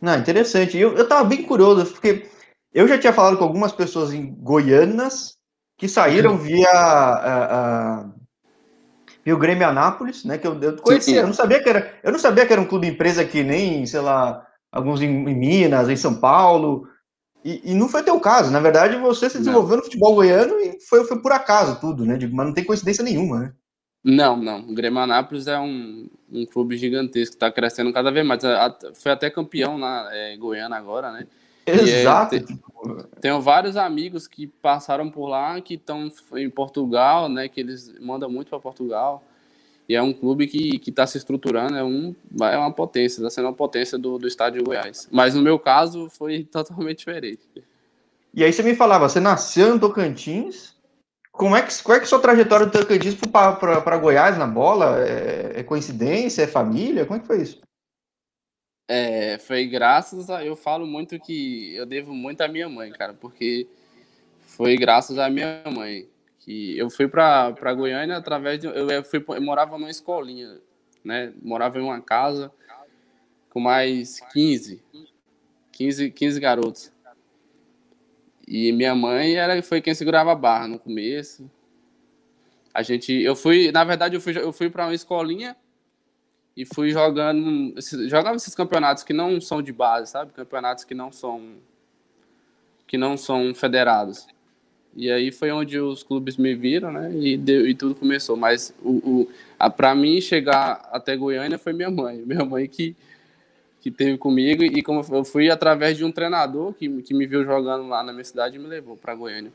Não, 0.00 0.18
interessante. 0.18 0.76
Eu, 0.76 0.96
eu 0.96 1.06
tava 1.06 1.22
bem 1.22 1.44
curioso, 1.44 1.92
porque 1.92 2.28
eu 2.74 2.88
já 2.88 2.98
tinha 2.98 3.12
falado 3.12 3.38
com 3.38 3.44
algumas 3.44 3.70
pessoas 3.70 4.12
em 4.12 4.34
Goianas 4.34 5.36
que 5.78 5.86
saíram 5.86 6.36
via 6.36 6.68
a, 6.68 8.00
a 8.00 8.21
e 9.24 9.32
o 9.32 9.38
Grêmio 9.38 9.68
Anápolis, 9.68 10.24
né? 10.24 10.36
Que 10.36 10.46
eu, 10.46 10.60
eu 10.60 10.76
conhecia, 10.76 11.20
eu 11.20 11.26
não 11.26 11.34
sabia 11.34 11.62
que 11.62 11.68
era. 11.68 11.94
Eu 12.02 12.12
não 12.12 12.18
sabia 12.18 12.44
que 12.44 12.52
era 12.52 12.60
um 12.60 12.66
clube 12.66 12.88
empresa 12.88 13.24
que 13.24 13.42
nem, 13.42 13.86
sei 13.86 14.00
lá, 14.00 14.44
alguns 14.70 15.00
em, 15.00 15.06
em 15.06 15.34
Minas, 15.34 15.88
em 15.88 15.96
São 15.96 16.14
Paulo. 16.14 16.88
E, 17.44 17.72
e, 17.72 17.74
não 17.74 17.88
foi 17.88 18.02
teu 18.02 18.18
caso. 18.20 18.50
Na 18.50 18.60
verdade, 18.60 18.96
você 18.96 19.28
se 19.28 19.38
desenvolveu 19.38 19.70
não. 19.70 19.76
no 19.78 19.84
futebol 19.84 20.14
goiano 20.14 20.54
e 20.60 20.78
foi, 20.88 21.04
foi 21.04 21.20
por 21.20 21.32
acaso 21.32 21.80
tudo, 21.80 22.04
né? 22.04 22.18
Mas 22.32 22.46
não 22.46 22.54
tem 22.54 22.64
coincidência 22.64 23.04
nenhuma, 23.04 23.38
né? 23.38 23.52
Não, 24.04 24.36
não. 24.36 24.60
O 24.68 24.74
Grêmio 24.74 25.00
Anápolis 25.00 25.46
é 25.46 25.58
um, 25.58 26.08
um 26.30 26.44
clube 26.44 26.76
gigantesco, 26.76 27.34
está 27.34 27.50
crescendo 27.50 27.92
cada 27.92 28.10
vez 28.10 28.26
mais. 28.26 28.42
Foi 28.94 29.12
até 29.12 29.30
campeão 29.30 29.78
na 29.78 30.08
é, 30.12 30.36
Goiânia 30.36 30.76
agora, 30.76 31.12
né? 31.12 31.26
Exato. 31.66 32.34
É, 32.34 32.44
tenho 33.22 33.40
vários 33.40 33.76
amigos 33.76 34.26
que 34.26 34.48
passaram 34.48 35.08
por 35.08 35.28
lá, 35.28 35.60
que 35.60 35.74
estão 35.74 36.10
em 36.34 36.50
Portugal, 36.50 37.28
né? 37.28 37.48
Que 37.48 37.60
eles 37.60 37.94
mandam 38.00 38.28
muito 38.28 38.48
para 38.48 38.58
Portugal. 38.58 39.22
E 39.88 39.94
é 39.94 40.02
um 40.02 40.12
clube 40.12 40.48
que 40.48 40.80
está 40.84 41.06
se 41.06 41.18
estruturando, 41.18 41.76
é, 41.76 41.84
um, 41.84 42.14
é 42.40 42.58
uma 42.58 42.72
potência, 42.72 43.20
está 43.20 43.30
sendo 43.30 43.46
uma 43.46 43.54
potência 43.54 43.96
do, 43.96 44.18
do 44.18 44.26
estado 44.26 44.58
de 44.58 44.64
Goiás. 44.64 45.08
Mas 45.12 45.36
no 45.36 45.42
meu 45.42 45.56
caso 45.56 46.10
foi 46.10 46.42
totalmente 46.50 46.98
diferente. 46.98 47.42
E 48.34 48.42
aí 48.42 48.52
você 48.52 48.62
me 48.62 48.74
falava, 48.74 49.08
você 49.08 49.20
nasceu 49.20 49.76
em 49.76 49.78
Tocantins, 49.78 50.74
como 51.30 51.54
é 51.54 51.62
que, 51.62 51.80
qual 51.80 51.96
é 51.96 52.00
que 52.00 52.04
é 52.04 52.06
a 52.06 52.08
sua 52.08 52.18
trajetória 52.18 52.66
do 52.66 52.72
Tocantins 52.72 53.14
para 53.14 53.98
Goiás 53.98 54.36
na 54.36 54.48
bola? 54.48 54.98
É, 54.98 55.60
é, 55.60 55.62
coincidência? 55.62 56.42
É 56.42 56.46
família? 56.48 57.06
Como 57.06 57.18
é 57.18 57.20
que 57.20 57.26
foi 57.26 57.40
isso? 57.40 57.60
É, 58.94 59.38
foi 59.38 59.66
graças 59.66 60.28
a. 60.28 60.44
Eu 60.44 60.54
falo 60.54 60.86
muito 60.86 61.18
que 61.18 61.74
eu 61.74 61.86
devo 61.86 62.12
muito 62.12 62.42
à 62.42 62.48
minha 62.48 62.68
mãe, 62.68 62.92
cara, 62.92 63.14
porque 63.14 63.66
foi 64.40 64.76
graças 64.76 65.18
à 65.18 65.30
minha 65.30 65.62
mãe. 65.74 66.06
que 66.40 66.76
Eu 66.76 66.90
fui 66.90 67.08
para 67.08 67.72
Goiânia 67.74 68.18
através 68.18 68.58
de. 68.58 68.66
Eu, 68.66 69.02
fui, 69.02 69.24
eu 69.26 69.40
morava 69.40 69.78
numa 69.78 69.90
escolinha, 69.90 70.60
né? 71.02 71.32
Morava 71.42 71.78
em 71.78 71.82
uma 71.82 72.02
casa 72.02 72.52
com 73.48 73.60
mais 73.60 74.20
15, 74.30 74.82
15, 75.72 76.10
15 76.10 76.38
garotos. 76.38 76.92
E 78.46 78.72
minha 78.72 78.94
mãe 78.94 79.36
era, 79.36 79.62
foi 79.62 79.80
quem 79.80 79.94
segurava 79.94 80.32
a 80.32 80.36
barra 80.36 80.68
no 80.68 80.78
começo. 80.78 81.50
A 82.74 82.82
gente, 82.82 83.10
eu 83.10 83.34
fui, 83.34 83.72
na 83.72 83.84
verdade, 83.84 84.16
eu 84.16 84.20
fui, 84.20 84.36
eu 84.36 84.52
fui 84.52 84.68
para 84.68 84.84
uma 84.84 84.94
escolinha 84.94 85.56
e 86.56 86.64
fui 86.64 86.90
jogando, 86.90 87.74
jogava 88.08 88.36
esses 88.36 88.54
campeonatos 88.54 89.02
que 89.02 89.12
não 89.12 89.40
são 89.40 89.62
de 89.62 89.72
base, 89.72 90.10
sabe? 90.10 90.32
Campeonatos 90.32 90.84
que 90.84 90.94
não 90.94 91.10
são 91.10 91.40
que 92.86 92.98
não 92.98 93.16
são 93.16 93.54
federados. 93.54 94.26
E 94.94 95.10
aí 95.10 95.32
foi 95.32 95.50
onde 95.50 95.78
os 95.78 96.02
clubes 96.02 96.36
me 96.36 96.54
viram, 96.54 96.92
né? 96.92 97.10
E, 97.14 97.38
deu, 97.38 97.66
e 97.66 97.74
tudo 97.74 97.94
começou. 97.94 98.36
Mas 98.36 98.74
o, 98.82 99.26
o 99.60 99.70
para 99.70 99.94
mim 99.94 100.20
chegar 100.20 100.86
até 100.92 101.16
Goiânia 101.16 101.56
foi 101.56 101.72
minha 101.72 101.90
mãe, 101.90 102.18
minha 102.26 102.44
mãe 102.44 102.68
que 102.68 102.94
que 103.80 103.90
teve 103.90 104.16
comigo 104.16 104.62
e 104.62 104.80
como 104.80 105.04
eu 105.10 105.24
fui 105.24 105.50
através 105.50 105.96
de 105.96 106.04
um 106.04 106.12
treinador 106.12 106.72
que, 106.72 107.02
que 107.02 107.12
me 107.12 107.26
viu 107.26 107.44
jogando 107.44 107.88
lá 107.88 108.00
na 108.00 108.12
minha 108.12 108.24
cidade 108.24 108.54
e 108.54 108.58
me 108.60 108.68
levou 108.68 108.96
para 108.96 109.12
Goiânia. 109.12 109.52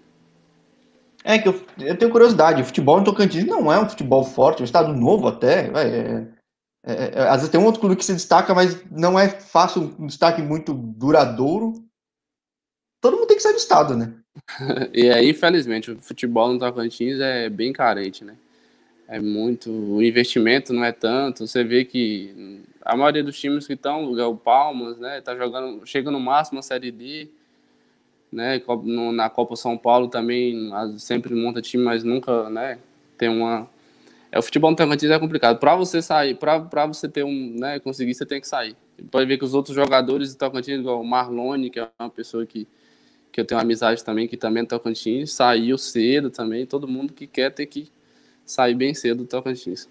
É 1.24 1.39
que 1.39 1.48
eu, 1.48 1.62
eu, 1.80 1.98
tenho 1.98 2.12
curiosidade, 2.12 2.62
o 2.62 2.66
futebol 2.66 3.00
em 3.00 3.06
Tocantins 3.06 3.46
não 3.46 3.72
é 3.72 3.80
um 3.80 3.88
futebol 3.88 4.25
forte, 4.25 4.60
é 4.60 4.62
um 4.63 4.66
estado 4.66 4.94
novo 4.94 5.30
até, 5.30 5.72
é, 5.75 6.27
é, 6.88 7.20
é, 7.20 7.27
às 7.27 7.38
vezes 7.38 7.50
tem 7.50 7.60
um 7.60 7.65
outro 7.65 7.82
clube 7.82 7.98
que 7.98 8.06
se 8.06 8.13
destaca, 8.13 8.56
mas 8.56 8.82
não 8.89 9.20
é 9.20 9.27
fácil 9.27 9.94
um 10.00 10.08
destaque 10.08 10.41
muito 10.41 10.74
duradouro. 10.74 11.84
Todo 13.01 13.17
mundo 13.17 13.27
tem 13.27 13.36
que 13.36 13.44
sair 13.44 13.51
do 13.51 13.60
estado, 13.60 13.98
né? 13.98 14.13
e 14.94 15.10
aí, 15.10 15.29
infelizmente, 15.29 15.91
o 15.91 16.01
futebol 16.01 16.53
no 16.53 16.60
Tocantins 16.60 17.20
é 17.20 17.50
bem 17.50 17.74
carente, 17.74 18.24
né? 18.24 18.38
É 19.06 19.20
muito, 19.20 19.70
o 19.70 20.01
investimento 20.01 20.72
não 20.72 20.84
é 20.84 20.94
tanto, 20.94 21.46
você 21.46 21.63
vê 21.63 21.84
que 21.84 22.63
a 22.82 22.96
maioria 22.96 23.24
dos 23.24 23.39
times 23.39 23.67
que 23.67 23.74
estão, 23.74 24.12
o 24.12 24.38
Palmas, 24.38 24.98
né, 24.98 25.22
tá 25.22 25.34
jogando, 25.36 25.86
chega 25.86 26.12
no 26.12 26.20
máximo 26.20 26.60
a 26.60 26.62
Série 26.62 26.91
D, 26.91 27.29
né, 28.29 28.62
na 29.13 29.29
Copa 29.29 29.56
São 29.56 29.77
Paulo 29.77 30.10
também 30.10 30.70
sempre 30.98 31.34
monta 31.34 31.62
time, 31.62 31.86
mas 31.86 32.03
nunca, 32.03 32.50
né, 32.50 32.79
tem 33.17 33.29
uma 33.29 33.70
é 34.31 34.39
o 34.39 34.41
futebol 34.41 34.72
no 34.72 34.77
Tocantins 34.77 35.10
é 35.10 35.19
complicado. 35.19 35.60
Para 35.60 35.75
você 35.75 36.01
sair, 36.01 36.36
para 36.36 36.86
você 36.86 37.07
ter 37.07 37.24
um, 37.24 37.55
né, 37.57 37.79
conseguir, 37.79 38.13
você 38.13 38.25
tem 38.25 38.41
que 38.41 38.48
sair. 38.48 38.75
Pode 39.12 39.25
ver 39.25 39.38
que 39.38 39.46
os 39.46 39.53
outros 39.53 39.75
jogadores 39.75 40.34
do 40.34 40.38
Tocantins, 40.38 40.79
igual 40.79 41.01
o 41.01 41.05
Marlone, 41.05 41.69
que 41.69 41.79
é 41.79 41.89
uma 42.00 42.10
pessoa 42.10 42.46
que 42.46 42.67
que 43.38 43.41
eu 43.41 43.46
tenho 43.46 43.62
amizade 43.62 44.03
também, 44.03 44.27
que 44.27 44.36
também 44.36 44.62
é 44.62 44.65
do 44.65 44.69
Tocantins, 44.69 45.31
saiu 45.31 45.77
cedo 45.77 46.31
também. 46.31 46.65
Todo 46.65 46.88
mundo 46.88 47.13
que 47.13 47.27
quer 47.27 47.51
ter 47.51 47.67
que 47.67 47.91
sair 48.43 48.74
bem 48.74 48.96
cedo 48.96 49.17
do 49.24 49.29
Tocantins. 49.29 49.88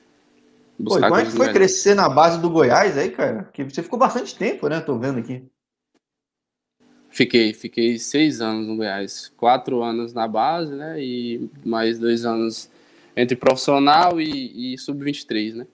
Pô, 0.83 0.99
como 1.01 1.17
é 1.17 1.25
que 1.25 1.31
foi 1.31 1.53
crescer 1.53 1.95
na 1.95 2.09
base 2.09 2.41
do 2.41 2.51
Goiás 2.51 2.99
aí, 2.99 3.09
cara? 3.09 3.45
Que 3.53 3.63
você 3.63 3.85
ficou 3.85 4.01
bastante 4.01 4.37
tempo, 4.37 4.69
né? 4.69 4.81
Tô 4.81 4.99
vendo 4.99 5.21
aqui. 5.21 5.45
Fiquei, 7.09 7.55
fiquei 7.55 8.01
seis 8.01 8.41
anos 8.41 8.67
no 8.67 8.77
Goiás. 8.77 9.33
Quatro 9.37 9.81
anos 9.81 10.13
na 10.13 10.27
base, 10.27 10.75
né? 10.75 11.01
E 11.01 11.49
mais 11.65 12.01
dois 12.01 12.25
anos 12.25 12.69
entre 13.17 13.35
profissional 13.35 14.21
e, 14.21 14.75
e 14.75 14.79
sub-23, 14.79 15.55
né? 15.55 15.67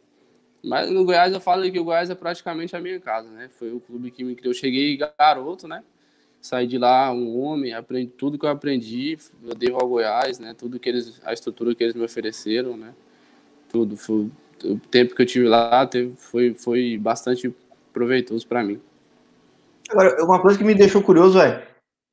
Mas 0.64 0.88
no 0.90 1.04
Goiás 1.04 1.32
eu 1.32 1.40
falo 1.40 1.68
que 1.70 1.80
o 1.80 1.84
Goiás 1.84 2.08
é 2.08 2.14
praticamente 2.14 2.76
a 2.76 2.80
minha 2.80 3.00
casa, 3.00 3.28
né? 3.30 3.48
Foi 3.58 3.72
o 3.72 3.80
clube 3.80 4.12
que 4.12 4.22
me 4.22 4.36
criou. 4.36 4.52
Eu 4.52 4.58
cheguei 4.58 4.96
garoto, 4.96 5.66
né? 5.66 5.82
Saí 6.40 6.66
de 6.66 6.78
lá 6.78 7.12
um 7.12 7.38
homem, 7.40 7.72
aprendi 7.72 8.12
tudo 8.16 8.38
que 8.38 8.46
eu 8.46 8.50
aprendi, 8.50 9.18
eu 9.44 9.54
devo 9.54 9.78
ao 9.80 9.88
Goiás, 9.88 10.38
né? 10.38 10.54
Tudo 10.54 10.78
que 10.78 10.88
eles, 10.88 11.20
a 11.24 11.32
estrutura 11.32 11.74
que 11.74 11.82
eles 11.82 11.94
me 11.94 12.04
ofereceram, 12.04 12.76
né? 12.76 12.94
Tudo, 13.68 13.96
foi, 13.96 14.30
o 14.64 14.78
tempo 14.90 15.14
que 15.14 15.22
eu 15.22 15.26
tive 15.26 15.48
lá 15.48 15.86
teve, 15.86 16.14
foi, 16.16 16.54
foi 16.54 16.96
bastante 16.98 17.52
proveitoso 17.92 18.46
para 18.46 18.62
mim. 18.62 18.80
Agora, 19.90 20.24
uma 20.24 20.40
coisa 20.40 20.58
que 20.58 20.64
me 20.64 20.74
deixou 20.74 21.02
curioso 21.02 21.40
é, 21.40 21.66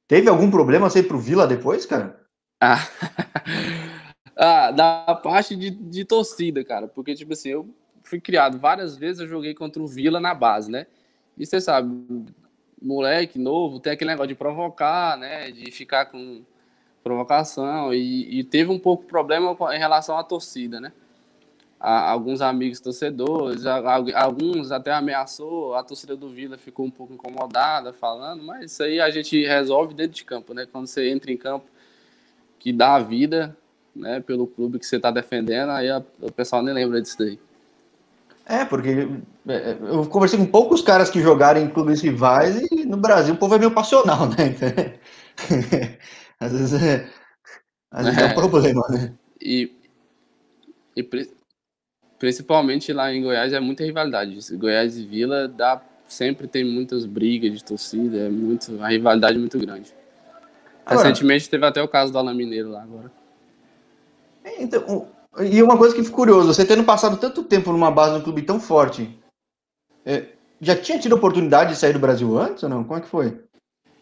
teve 0.08 0.28
algum 0.28 0.50
problema 0.50 0.90
você 0.90 1.00
ir 1.00 1.08
pro 1.08 1.20
Vila 1.20 1.48
depois, 1.48 1.86
cara? 1.86 2.20
Ah, 2.62 2.80
ah 4.40 4.72
da 4.72 5.16
parte 5.16 5.56
de, 5.56 5.70
de 5.70 6.06
torcida, 6.06 6.64
cara, 6.64 6.88
porque, 6.88 7.14
tipo 7.14 7.34
assim, 7.34 7.50
eu 7.50 7.70
fui 8.04 8.20
criado 8.20 8.58
várias 8.58 8.98
vezes, 8.98 9.22
eu 9.22 9.28
joguei 9.28 9.54
contra 9.54 9.82
o 9.82 9.88
Vila 9.88 10.20
na 10.20 10.34
base, 10.34 10.72
né? 10.72 10.88
E 11.38 11.46
você 11.46 11.62
sabe, 11.62 12.26
moleque 12.82 13.38
novo, 13.38 13.80
tem 13.80 13.94
aquele 13.94 14.12
negócio 14.12 14.30
de 14.30 14.36
provocar, 14.36 15.18
né? 15.18 15.52
De 15.52 15.70
ficar 15.72 16.06
com 16.06 16.44
provocação, 17.04 17.94
e, 17.94 18.40
e 18.40 18.44
teve 18.44 18.72
um 18.72 18.80
pouco 18.80 19.06
problema 19.06 19.56
em 19.74 19.80
relação 19.80 20.18
à 20.18 20.24
torcida, 20.24 20.80
né? 20.82 20.92
a, 21.80 22.10
alguns 22.12 22.42
amigos 22.42 22.80
torcedores, 22.80 23.66
a, 23.66 23.78
a, 23.78 24.24
alguns 24.24 24.72
até 24.72 24.92
ameaçou, 24.92 25.76
a 25.76 25.84
torcida 25.84 26.16
do 26.16 26.28
Vila 26.28 26.58
ficou 26.58 26.86
um 26.86 26.92
pouco 26.92 27.14
incomodada 27.14 27.94
falando, 27.94 28.44
mas 28.44 28.72
isso 28.72 28.84
aí 28.84 29.00
a 29.00 29.10
gente 29.10 29.46
resolve 29.46 29.94
dentro 29.94 30.14
de 30.14 30.26
campo, 30.26 30.54
né? 30.54 30.68
Quando 30.70 30.88
você 30.88 31.10
entra 31.10 31.32
em 31.32 31.38
campo 31.38 31.68
que 32.60 32.74
dá 32.74 32.96
a 32.96 33.00
vida, 33.00 33.58
né, 33.96 34.20
pelo 34.20 34.48
clube 34.48 34.80
que 34.80 34.86
você 34.86 34.98
está 34.98 35.12
defendendo, 35.12 35.72
aí 35.72 35.90
a, 35.90 36.04
o 36.22 36.32
pessoal 36.32 36.62
nem 36.62 36.74
lembra 36.74 37.02
disso 37.02 37.18
daí. 37.18 37.40
É, 38.46 38.66
porque 38.66 39.08
é, 39.48 39.54
é, 39.54 39.78
eu 39.82 40.06
conversei 40.08 40.40
com 40.40 40.46
poucos 40.46 40.82
caras 40.82 41.10
que 41.10 41.22
jogaram 41.22 41.62
em 41.62 41.70
clubes 41.70 42.02
rivais 42.02 42.60
e 42.72 42.86
no 42.86 42.98
Brasil 42.98 43.36
o 43.36 43.38
povo 43.38 43.56
é 43.56 43.60
meio 43.60 43.72
passional, 43.72 44.28
né? 44.34 45.00
às 46.40 46.52
vezes 46.52 46.82
é, 46.82 47.08
às 47.92 48.06
vezes 48.06 48.22
é, 48.22 48.26
é 48.26 48.32
um 48.32 48.34
problema, 48.34 48.88
né? 48.90 49.14
E, 49.40 49.72
e 50.96 51.04
Principalmente 52.20 52.92
lá 52.92 53.14
em 53.14 53.24
Goiás 53.24 53.54
é 53.54 53.62
muita 53.62 53.86
rivalidade. 53.86 54.38
Goiás 54.58 54.98
e 54.98 55.06
Vila 55.06 55.48
dá, 55.48 55.82
sempre 56.06 56.48
tem 56.48 56.66
muitas 56.66 57.06
brigas 57.06 57.54
de 57.54 57.64
torcida, 57.64 58.18
é 58.18 58.30
muito, 58.30 58.78
a 58.84 58.90
rivalidade 58.90 59.38
é 59.38 59.40
muito 59.40 59.58
grande. 59.58 59.94
Recentemente 60.86 61.50
teve 61.50 61.66
até 61.66 61.82
o 61.82 61.88
caso 61.88 62.12
do 62.12 62.18
Alan 62.18 62.34
Mineiro 62.34 62.70
lá 62.70 62.84
agora. 62.84 63.10
Então, 64.58 65.08
e 65.40 65.62
uma 65.62 65.78
coisa 65.78 65.96
que 65.96 66.04
fico 66.04 66.16
curioso, 66.16 66.54
você 66.54 66.66
tendo 66.66 66.84
passado 66.84 67.18
tanto 67.18 67.44
tempo 67.44 67.72
numa 67.72 67.92
base 67.92 68.14
de 68.14 68.20
um 68.20 68.24
clube 68.24 68.42
tão 68.42 68.60
forte, 68.60 69.10
é, 70.06 70.28
já 70.60 70.76
tinha 70.76 71.00
tido 71.00 71.16
oportunidade 71.16 71.72
de 71.72 71.80
sair 71.80 71.94
do 71.94 72.00
Brasil 72.00 72.38
antes 72.38 72.64
ou 72.64 72.70
não? 72.70 72.84
Como 72.84 73.00
é 73.00 73.02
que 73.02 73.08
foi? 73.08 73.40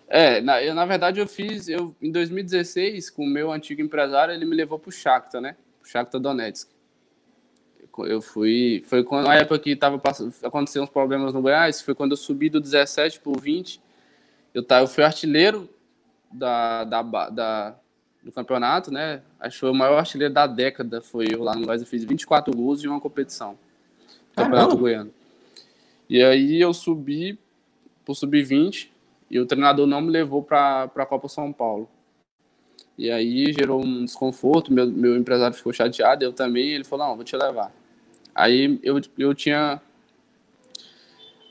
É, 0.08 0.39
na, 0.42 0.63
eu, 0.63 0.74
na 0.74 0.86
verdade 0.86 1.20
eu 1.20 1.27
fiz, 1.27 1.68
eu, 1.68 1.94
em 2.01 2.12
2016, 2.12 3.10
com 3.10 3.24
o 3.24 3.30
meu 3.30 3.51
antigo 3.51 3.82
empresário, 3.82 4.34
ele 4.34 4.46
me 4.46 4.56
levou 4.56 4.80
pro 4.80 4.92
Shakhtar, 4.92 5.42
né? 5.42 5.56
Pro 5.82 5.89
Shakhtar 5.89 6.22
Donetsk 6.22 6.70
eu 8.06 8.22
fui. 8.22 8.84
Foi 8.86 9.04
quando, 9.04 9.25
na 9.25 9.36
época 9.36 9.60
que 9.60 9.75
tava 9.75 10.00
acontecendo 10.44 10.84
uns 10.84 10.89
problemas 10.89 11.34
no 11.34 11.42
Goiás, 11.42 11.82
foi 11.82 11.96
quando 11.96 12.12
eu 12.12 12.18
subi 12.18 12.50
do 12.50 12.60
17 12.60 13.20
para 13.20 13.32
o 13.32 13.39
20. 13.39 13.82
Eu, 14.54 14.63
tá, 14.63 14.82
eu 14.82 14.88
fui 14.88 15.04
artilheiro 15.04 15.70
da, 16.32 16.84
da, 16.84 17.01
da, 17.30 17.75
do 18.27 18.31
campeonato, 18.34 18.91
né? 18.91 19.22
Acho 19.39 19.55
que 19.55 19.60
foi 19.62 19.72
o 19.72 19.74
maior 19.74 19.98
artilheiro 19.98 20.34
da 20.34 20.46
década, 20.46 21.01
foi 21.01 21.27
eu 21.31 21.41
lá 21.43 21.55
no 21.55 21.65
Goiás. 21.65 21.81
Eu 21.81 21.88
fiz 21.88 22.03
24 22.03 22.55
gols 22.55 22.84
em 22.84 22.88
uma 22.88 23.00
competição. 23.00 23.57
Campeonato 24.36 24.74
ah, 24.74 24.77
Goiano. 24.77 25.12
E 26.10 26.22
aí 26.22 26.60
eu 26.60 26.74
subi 26.74 27.39
pro 28.03 28.13
sub-20 28.13 28.89
e 29.31 29.39
o 29.39 29.46
treinador 29.46 29.88
não 29.88 30.01
me 30.01 30.12
levou 30.12 30.43
para 30.43 30.84
a 30.84 31.05
Copa 31.05 31.29
São 31.29 31.53
Paulo. 31.53 31.89
E 32.98 33.10
aí 33.10 33.53
gerou 33.53 33.84
um 33.84 34.03
desconforto, 34.03 34.74
meu, 34.74 34.88
meu 34.88 35.15
empresário 35.15 35.55
ficou 35.55 35.72
chateado, 35.72 36.24
eu 36.24 36.34
também, 36.34 36.69
ele 36.69 36.84
falou, 36.84 37.07
não, 37.07 37.15
vou 37.15 37.24
te 37.24 37.36
levar. 37.38 37.72
Aí 38.36 38.79
eu, 38.84 39.00
eu 39.17 39.34
tinha. 39.34 39.81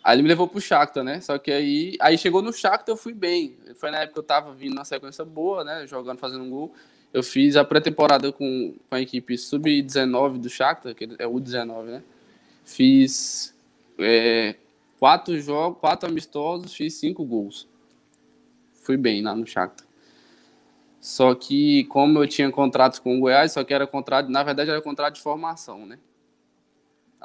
Aí 0.07 0.15
ele 0.15 0.23
me 0.23 0.29
levou 0.29 0.47
pro 0.47 0.61
Shakhtar, 0.61 1.03
né? 1.03 1.21
Só 1.21 1.37
que 1.37 1.51
aí, 1.51 1.97
aí 1.99 2.17
chegou 2.17 2.41
no 2.41 2.53
Shakhtar 2.53 2.93
eu 2.93 2.97
fui 2.97 3.13
bem. 3.13 3.57
Foi 3.75 3.91
na 3.91 3.99
época 3.99 4.13
que 4.13 4.19
eu 4.21 4.23
tava 4.23 4.55
vindo 4.55 4.73
na 4.73 4.85
sequência 4.85 5.25
boa, 5.25 5.65
né? 5.65 5.85
Jogando, 5.85 6.21
fazendo 6.21 6.45
um 6.45 6.49
gol. 6.49 6.73
Eu 7.13 7.25
fiz 7.25 7.57
a 7.57 7.65
pré-temporada 7.65 8.31
com, 8.31 8.77
com 8.89 8.95
a 8.95 9.01
equipe 9.01 9.37
sub-19 9.37 10.39
do 10.39 10.49
Shakhtar, 10.49 10.95
que 10.95 11.09
é 11.19 11.27
o 11.27 11.33
U19, 11.33 11.87
né? 11.87 12.05
Fiz 12.65 13.53
é, 13.99 14.55
quatro 14.97 15.41
jogos, 15.41 15.81
quatro 15.81 16.09
amistosos, 16.09 16.73
fiz 16.73 16.95
cinco 16.95 17.25
gols. 17.25 17.67
Fui 18.83 18.97
bem 18.97 19.23
lá 19.23 19.35
no 19.35 19.45
Shakhtar. 19.45 19.89
Só 21.01 21.35
que 21.35 21.83
como 21.87 22.21
eu 22.21 22.29
tinha 22.29 22.49
contrato 22.53 23.03
com 23.03 23.17
o 23.17 23.21
Goiás, 23.23 23.51
só 23.51 23.65
que 23.65 23.75
era 23.75 23.89
contrato, 23.89 24.31
na 24.31 24.45
verdade 24.45 24.71
era 24.71 24.81
contrato 24.81 25.17
de 25.17 25.21
formação, 25.21 25.85
né? 25.85 25.99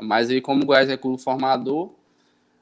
Mas 0.01 0.31
aí, 0.31 0.41
como 0.41 0.63
o 0.63 0.65
Goiás 0.65 0.89
é 0.89 0.97
clube 0.97 1.21
formador, 1.21 2.00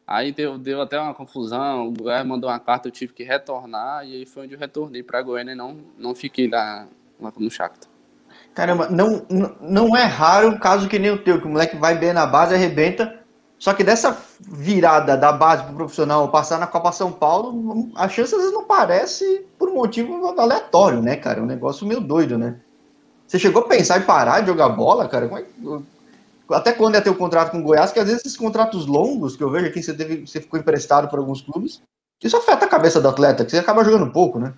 aí 0.09 0.31
deu, 0.31 0.57
deu 0.57 0.81
até 0.81 0.99
uma 0.99 1.13
confusão. 1.13 1.87
O 1.87 1.91
Goiás 1.91 2.25
mandou 2.25 2.49
uma 2.49 2.59
carta, 2.59 2.87
eu 2.87 2.91
tive 2.91 3.13
que 3.13 3.23
retornar, 3.23 4.03
e 4.05 4.15
aí 4.15 4.25
foi 4.25 4.43
onde 4.43 4.55
eu 4.55 4.59
retornei 4.59 5.03
para 5.03 5.21
Goiânia 5.21 5.51
e 5.51 5.55
não, 5.55 5.77
não 5.99 6.15
fiquei 6.15 6.49
lá, 6.49 6.87
lá 7.21 7.31
no 7.37 7.51
Shakhtar. 7.51 7.87
Caramba, 8.55 8.89
não, 8.89 9.25
não 9.61 9.95
é 9.95 10.03
raro 10.03 10.49
um 10.49 10.57
caso 10.57 10.89
que 10.89 10.97
nem 10.97 11.11
o 11.11 11.23
teu, 11.23 11.39
que 11.39 11.45
o 11.45 11.49
moleque 11.49 11.77
vai 11.77 11.95
bem 11.95 12.11
na 12.11 12.25
base, 12.25 12.55
arrebenta, 12.55 13.19
só 13.59 13.73
que 13.73 13.83
dessa 13.83 14.17
virada 14.39 15.15
da 15.15 15.31
base 15.31 15.63
pro 15.63 15.75
profissional 15.75 16.27
passar 16.29 16.59
na 16.59 16.65
Copa 16.65 16.91
São 16.91 17.11
Paulo, 17.11 17.91
a 17.95 18.09
chance 18.09 18.33
às 18.33 18.41
vezes 18.41 18.53
não 18.53 18.63
parece 18.63 19.45
por 19.59 19.69
um 19.69 19.75
motivo 19.75 20.25
aleatório, 20.27 21.01
né, 21.01 21.17
cara? 21.17 21.39
É 21.39 21.43
um 21.43 21.45
negócio 21.45 21.85
meio 21.85 22.01
doido, 22.01 22.37
né? 22.37 22.59
Você 23.27 23.37
chegou 23.37 23.61
a 23.61 23.67
pensar 23.67 23.99
em 23.99 24.05
parar 24.05 24.39
de 24.39 24.47
jogar 24.47 24.69
bola, 24.69 25.07
cara? 25.07 25.25
É 25.25 25.79
até 26.51 26.71
quando 26.73 26.95
ia 26.95 27.01
ter 27.01 27.09
o 27.09 27.17
contrato 27.17 27.51
com 27.51 27.59
o 27.59 27.63
Goiás, 27.63 27.91
que 27.91 27.99
às 27.99 28.07
vezes 28.07 28.25
esses 28.25 28.37
contratos 28.37 28.85
longos 28.85 29.35
que 29.35 29.43
eu 29.43 29.49
vejo 29.49 29.67
aqui, 29.67 29.81
você, 29.83 29.93
teve, 29.95 30.25
você 30.25 30.41
ficou 30.41 30.59
emprestado 30.59 31.09
por 31.09 31.19
alguns 31.19 31.41
clubes, 31.41 31.81
isso 32.23 32.37
afeta 32.37 32.65
a 32.65 32.69
cabeça 32.69 32.99
do 32.99 33.07
atleta, 33.07 33.45
que 33.45 33.51
você 33.51 33.59
acaba 33.59 33.83
jogando 33.83 34.11
pouco, 34.11 34.39
né? 34.39 34.53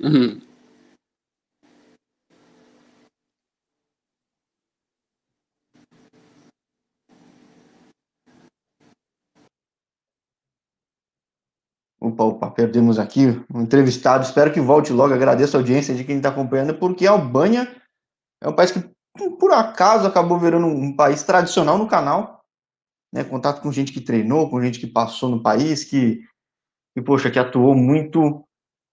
Uhum. 0.00 0.53
Opa, 12.04 12.22
opa, 12.24 12.50
perdemos 12.50 12.98
aqui 12.98 13.28
um 13.52 13.62
entrevistado. 13.62 14.24
Espero 14.24 14.52
que 14.52 14.60
volte 14.60 14.92
logo. 14.92 15.14
Agradeço 15.14 15.56
a 15.56 15.60
audiência 15.60 15.94
de 15.94 16.04
quem 16.04 16.18
está 16.18 16.28
acompanhando, 16.28 16.78
porque 16.78 17.06
a 17.06 17.12
Albânia 17.12 17.74
é 18.42 18.48
um 18.48 18.54
país 18.54 18.70
que, 18.70 18.80
por 19.38 19.50
acaso, 19.52 20.06
acabou 20.06 20.38
virando 20.38 20.66
um 20.66 20.94
país 20.94 21.22
tradicional 21.22 21.78
no 21.78 21.88
canal. 21.88 22.44
Né? 23.10 23.24
Contato 23.24 23.62
com 23.62 23.72
gente 23.72 23.90
que 23.90 24.02
treinou, 24.02 24.50
com 24.50 24.60
gente 24.60 24.78
que 24.78 24.86
passou 24.86 25.30
no 25.30 25.42
país, 25.42 25.82
que, 25.82 26.20
que 26.94 27.02
poxa, 27.02 27.30
que 27.30 27.38
atuou 27.38 27.74
muito, 27.74 28.44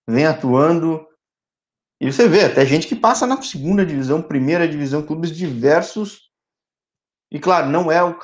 vem 0.09 0.25
atuando. 0.25 1.05
E 1.99 2.09
você 2.09 2.29
vê, 2.29 2.45
até 2.45 2.65
gente 2.65 2.87
que 2.87 2.95
passa 2.95 3.27
na 3.27 3.41
segunda 3.41 3.85
divisão, 3.85 4.21
primeira 4.21 4.65
divisão, 4.65 5.05
clubes 5.05 5.35
diversos. 5.35 6.29
E 7.29 7.41
claro, 7.41 7.67
não 7.67 7.91
é 7.91 8.01
o, 8.01 8.17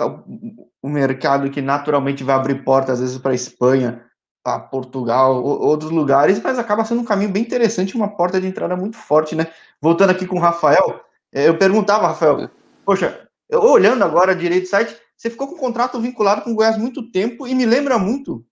o 0.81 0.87
mercado 0.87 1.51
que 1.51 1.61
naturalmente 1.61 2.23
vai 2.23 2.37
abrir 2.37 2.63
portas, 2.63 2.93
às 2.93 2.99
vezes, 3.01 3.17
para 3.17 3.31
a 3.31 3.35
Espanha 3.35 4.06
a 4.55 4.59
Portugal, 4.59 5.43
outros 5.43 5.91
lugares, 5.91 6.41
mas 6.41 6.57
acaba 6.57 6.85
sendo 6.85 7.01
um 7.01 7.05
caminho 7.05 7.31
bem 7.31 7.43
interessante, 7.43 7.95
uma 7.95 8.07
porta 8.07 8.39
de 8.39 8.47
entrada 8.47 8.75
muito 8.75 8.97
forte, 8.97 9.35
né? 9.35 9.47
Voltando 9.81 10.11
aqui 10.11 10.25
com 10.25 10.37
o 10.37 10.41
Rafael, 10.41 11.01
é, 11.33 11.47
eu 11.47 11.57
perguntava, 11.57 12.07
Rafael, 12.07 12.49
poxa, 12.85 13.27
eu, 13.49 13.61
olhando 13.61 14.03
agora 14.03 14.35
direito 14.35 14.63
do 14.63 14.69
site, 14.69 14.95
você 15.15 15.29
ficou 15.29 15.47
com 15.47 15.55
um 15.55 15.59
contrato 15.59 15.99
vinculado 15.99 16.41
com 16.41 16.51
o 16.51 16.55
Goiás 16.55 16.77
muito 16.77 17.11
tempo 17.11 17.45
e 17.47 17.53
me 17.53 17.65
lembra 17.65 17.97
muito, 17.97 18.45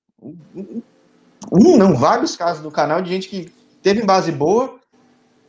um, 1.51 1.77
não, 1.77 1.95
vários 1.95 2.35
casos 2.35 2.61
do 2.61 2.71
canal 2.71 3.01
de 3.01 3.09
gente 3.09 3.29
que 3.29 3.51
teve 3.81 4.03
base 4.03 4.31
boa, 4.31 4.79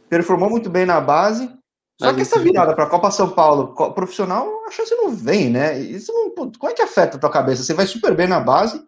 performou 0.08 0.48
muito 0.48 0.70
bem 0.70 0.86
na 0.86 1.00
base, 1.00 1.50
só 2.00 2.12
que 2.12 2.20
essa 2.20 2.38
virada 2.38 2.74
para 2.74 2.84
a 2.84 2.88
Copa 2.88 3.10
São 3.10 3.30
Paulo 3.30 3.74
profissional, 3.94 4.46
a 4.66 4.70
chance 4.70 4.94
não 4.94 5.10
vem, 5.10 5.48
né? 5.48 5.78
Isso 5.80 6.12
não, 6.12 6.30
como 6.30 6.70
é 6.70 6.74
que 6.74 6.82
afeta 6.82 7.16
a 7.16 7.20
tua 7.20 7.30
cabeça? 7.30 7.62
Você 7.62 7.72
vai 7.72 7.86
super 7.86 8.14
bem 8.14 8.28
na 8.28 8.38
base, 8.38 8.84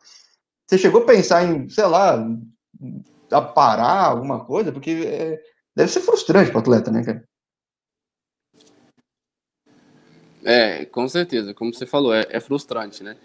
você 0.68 0.76
chegou 0.76 1.02
a 1.02 1.06
pensar 1.06 1.44
em, 1.44 1.68
sei 1.68 1.87
lá, 1.87 2.22
a 3.30 3.40
parar 3.40 4.04
alguma 4.04 4.44
coisa? 4.44 4.70
Porque 4.70 4.90
é, 4.90 5.42
deve 5.75 5.90
ser 5.90 6.00
frustrante 6.00 6.50
para 6.50 6.58
o 6.58 6.60
atleta, 6.60 6.90
né, 6.90 7.02
cara? 7.02 7.25
É, 10.44 10.84
com 10.84 11.08
certeza. 11.08 11.54
Como 11.54 11.72
você 11.72 11.87
falou, 11.87 12.14
é, 12.14 12.26
é 12.28 12.38
frustrante, 12.38 13.02
né? 13.02 13.16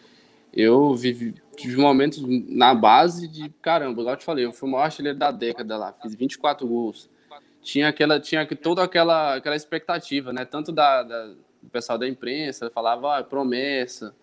Eu 0.53 0.95
vivi, 0.95 1.35
tive 1.57 1.75
momentos 1.77 2.23
na 2.47 2.73
base 2.73 3.27
de, 3.27 3.49
caramba, 3.61 3.99
igual 4.01 4.13
eu 4.13 4.19
te 4.19 4.25
falei, 4.25 4.45
eu 4.45 4.53
fui 4.53 4.69
o 4.69 4.71
maior 4.71 4.85
artilheiro 4.85 5.17
da 5.17 5.31
década 5.31 5.77
lá, 5.77 5.93
fiz 6.01 6.15
24 6.15 6.65
gols. 6.67 7.09
Tinha 7.61 7.89
aquela, 7.89 8.19
tinha 8.19 8.45
toda 8.55 8.83
aquela, 8.83 9.35
aquela 9.35 9.55
expectativa, 9.55 10.31
né? 10.31 10.45
Tanto 10.45 10.71
da, 10.71 11.01
da 11.03 11.33
do 11.63 11.69
pessoal 11.69 11.97
da 11.97 12.07
imprensa, 12.07 12.69
falava, 12.69 13.17
ah, 13.17 13.23
promessa, 13.23 14.13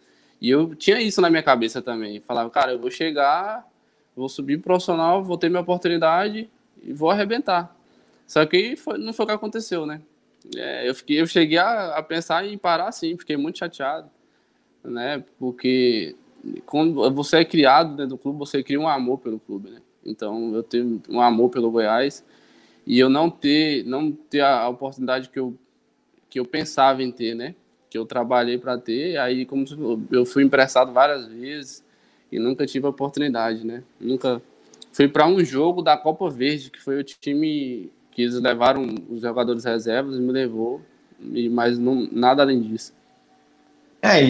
e 0.41 0.49
eu 0.49 0.75
tinha 0.75 1.01
isso 1.01 1.21
na 1.21 1.29
minha 1.29 1.43
cabeça 1.43 1.83
também. 1.83 2.21
Falava, 2.21 2.49
cara, 2.51 2.73
eu 2.73 2.79
vou 2.79 2.91
chegar, 2.91 3.69
vou 4.17 4.29
subir 4.29 4.59
profissional, 4.59 5.23
vou 5.23 5.37
ter 5.37 5.49
minha 5.49 5.61
oportunidade 5.61 6.49
e 6.83 6.93
vou 6.93 7.11
arrebentar. 7.11 7.77
Só 8.27 8.47
que 8.47 8.77
foi, 8.77 8.97
não 8.97 9.13
foi 9.13 9.25
o 9.25 9.29
que 9.29 9.35
aconteceu, 9.35 9.85
né? 9.85 10.01
É, 10.57 10.89
eu, 10.89 10.95
fiquei, 10.95 11.21
eu 11.21 11.27
cheguei 11.27 11.59
a, 11.59 11.97
a, 11.97 12.03
pensar 12.03 12.47
em 12.47 12.57
parar 12.57 12.91
sim, 12.93 13.17
fiquei 13.19 13.37
muito 13.37 13.59
chateado, 13.59 14.09
né? 14.83 15.23
Porque 15.39 16.17
quando 16.65 17.11
você 17.13 17.39
é 17.39 17.45
criado 17.45 17.91
dentro 17.91 18.11
do 18.11 18.19
clube, 18.19 18.39
você 18.39 18.63
cria 18.63 18.81
um 18.81 18.89
amor 18.89 19.19
pelo 19.19 19.39
clube, 19.39 19.71
né? 19.71 19.81
Então 20.05 20.55
eu 20.55 20.63
tenho 20.63 21.03
um 21.11 21.21
amor 21.21 21.51
pelo 21.51 21.71
Goiás 21.71 22.25
e 22.87 22.99
eu 22.99 23.11
não 23.11 23.29
ter, 23.29 23.85
não 23.85 24.11
ter 24.11 24.41
a 24.41 24.67
oportunidade 24.69 25.29
que 25.29 25.39
eu, 25.39 25.55
que 26.31 26.41
eu 26.41 26.47
pensava 26.47 27.03
em 27.03 27.13
ter, 27.13 27.35
né? 27.35 27.55
Que 27.91 27.99
eu 27.99 28.07
trabalhei 28.07 28.57
para 28.57 28.79
ter. 28.79 29.19
Aí, 29.19 29.45
como 29.45 29.65
eu 30.13 30.25
fui 30.25 30.45
emprestado 30.45 30.93
várias 30.93 31.27
vezes 31.27 31.85
e 32.31 32.39
nunca 32.39 32.65
tive 32.65 32.87
a 32.87 32.91
oportunidade, 32.91 33.67
né? 33.67 33.83
Nunca 34.01 34.41
fui 34.93 35.09
para 35.09 35.27
um 35.27 35.45
jogo 35.45 35.83
da 35.83 35.97
Copa 35.97 36.31
Verde, 36.31 36.71
que 36.71 36.81
foi 36.81 37.01
o 37.01 37.05
time 37.05 37.91
que 38.13 38.23
eles 38.23 38.41
levaram 38.41 38.87
os 39.11 39.21
jogadores 39.21 39.65
reservas 39.65 40.17
e 40.17 40.21
me 40.21 40.33
levou, 40.33 40.81
mas 41.51 41.79
não, 41.79 42.09
nada 42.13 42.43
além 42.43 42.61
disso. 42.61 42.93
É, 44.01 44.21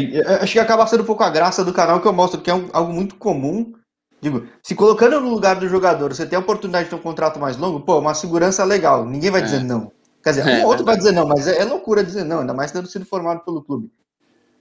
acho 0.42 0.54
que 0.54 0.58
acaba 0.58 0.86
sendo 0.86 1.02
um 1.02 1.06
pouco 1.06 1.22
a 1.22 1.30
graça 1.30 1.64
do 1.64 1.72
canal 1.72 2.00
que 2.00 2.08
eu 2.08 2.12
mostro 2.12 2.40
que 2.40 2.50
é 2.50 2.54
um, 2.54 2.68
algo 2.72 2.92
muito 2.92 3.14
comum. 3.16 3.72
Digo, 4.20 4.46
se 4.62 4.74
colocando 4.74 5.20
no 5.20 5.30
lugar 5.30 5.56
do 5.56 5.68
jogador, 5.68 6.12
você 6.12 6.26
tem 6.26 6.36
a 6.36 6.40
oportunidade 6.40 6.84
de 6.84 6.90
ter 6.90 6.96
um 6.96 7.02
contrato 7.02 7.38
mais 7.38 7.56
longo, 7.56 7.80
pô, 7.80 7.98
uma 7.98 8.14
segurança 8.14 8.64
legal, 8.64 9.06
ninguém 9.06 9.30
vai 9.30 9.40
é. 9.40 9.44
dizer 9.44 9.60
não. 9.62 9.92
Quer 10.22 10.30
dizer, 10.30 10.48
é, 10.48 10.58
um 10.58 10.66
outro 10.66 10.84
vai 10.84 10.96
dizer 10.96 11.12
não, 11.12 11.26
mas 11.26 11.46
é, 11.46 11.60
é, 11.60 11.64
loucura 11.64 12.04
dizer 12.04 12.24
não, 12.24 12.40
ainda 12.40 12.52
mais 12.52 12.70
tendo 12.70 12.86
sido 12.86 13.06
formado 13.06 13.44
pelo 13.44 13.62
clube. 13.62 13.90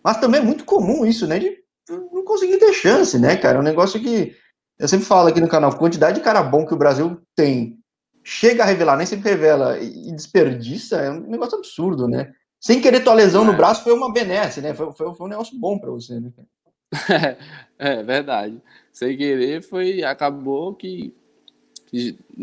Mas 0.03 0.17
também 0.17 0.39
é 0.39 0.43
muito 0.43 0.63
comum 0.63 1.05
isso, 1.05 1.27
né? 1.27 1.39
De 1.39 1.57
não 1.89 2.23
conseguir 2.23 2.57
ter 2.57 2.71
chance, 2.73 3.19
né, 3.19 3.35
cara? 3.35 3.57
É 3.57 3.59
um 3.59 3.63
negócio 3.63 3.99
que 3.99 4.35
eu 4.77 4.87
sempre 4.87 5.05
falo 5.05 5.27
aqui 5.27 5.41
no 5.41 5.49
canal, 5.49 5.75
quantidade 5.77 6.17
de 6.17 6.23
cara 6.23 6.41
bom 6.41 6.65
que 6.65 6.73
o 6.73 6.77
Brasil 6.77 7.21
tem, 7.35 7.77
chega 8.23 8.63
a 8.63 8.65
revelar, 8.65 8.95
nem 8.95 9.05
sempre 9.05 9.29
revela 9.29 9.77
e 9.77 10.11
desperdiça, 10.13 10.97
é 10.97 11.11
um 11.11 11.21
negócio 11.21 11.57
absurdo, 11.57 12.07
né? 12.07 12.31
Sem 12.61 12.81
querer 12.81 13.03
tua 13.03 13.13
lesão 13.13 13.43
é. 13.43 13.47
no 13.47 13.57
braço 13.57 13.83
foi 13.83 13.93
uma 13.93 14.11
benesse, 14.11 14.61
né? 14.61 14.73
Foi, 14.73 14.91
foi, 14.93 15.13
foi 15.13 15.27
um 15.27 15.29
negócio 15.29 15.57
bom 15.59 15.77
para 15.77 15.91
você, 15.91 16.19
né? 16.19 16.31
É, 17.81 17.99
é 17.99 18.03
verdade. 18.03 18.61
Sem 18.91 19.15
querer 19.17 19.61
foi 19.61 20.03
acabou 20.03 20.75
que 20.75 21.15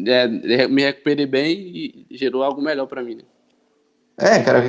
é, 0.06 0.68
me 0.68 0.82
recuperei 0.82 1.26
bem 1.26 1.58
e 1.58 2.06
gerou 2.10 2.42
algo 2.42 2.60
melhor 2.60 2.86
para 2.86 3.02
mim. 3.02 3.16
Né? 3.16 3.22
É, 4.18 4.42
cara, 4.42 4.62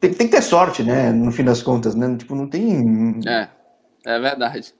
tem, 0.00 0.14
tem, 0.14 0.26
que 0.26 0.28
ter 0.28 0.42
sorte, 0.42 0.82
né? 0.82 1.12
No 1.12 1.30
fim 1.30 1.44
das 1.44 1.62
contas, 1.62 1.94
né? 1.94 2.16
Tipo, 2.16 2.34
não 2.34 2.48
tem. 2.48 3.20
É, 3.26 3.48
é 4.04 4.18
verdade. 4.18 4.74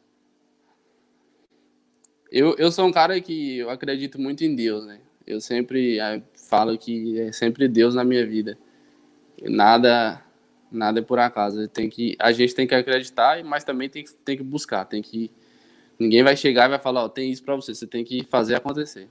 Eu, 2.30 2.54
eu 2.56 2.70
sou 2.70 2.86
um 2.86 2.92
cara 2.92 3.20
que 3.20 3.58
eu 3.58 3.70
acredito 3.70 4.20
muito 4.20 4.44
em 4.44 4.54
Deus, 4.54 4.86
né? 4.86 5.00
Eu 5.26 5.40
sempre 5.40 5.98
é, 5.98 6.22
falo 6.48 6.76
que 6.76 7.20
é 7.20 7.32
sempre 7.32 7.68
Deus 7.68 7.94
na 7.94 8.04
minha 8.04 8.26
vida. 8.26 8.58
Nada 9.42 10.22
nada 10.70 11.00
é 11.00 11.02
por 11.02 11.18
acaso. 11.18 11.66
Tem 11.68 11.88
que, 11.88 12.16
a 12.18 12.32
gente 12.32 12.54
tem 12.54 12.66
que 12.66 12.74
acreditar, 12.74 13.42
mas 13.44 13.64
também 13.64 13.88
tem, 13.88 14.04
tem 14.24 14.36
que 14.36 14.42
buscar, 14.42 14.84
tem 14.84 15.02
que 15.02 15.30
Ninguém 16.00 16.22
vai 16.22 16.34
chegar 16.34 16.64
e 16.64 16.70
vai 16.70 16.78
falar, 16.78 17.04
ó, 17.04 17.08
tem 17.10 17.30
isso 17.30 17.44
para 17.44 17.54
você, 17.54 17.74
você 17.74 17.86
tem 17.86 18.02
que 18.02 18.24
fazer 18.24 18.54
acontecer. 18.54 19.10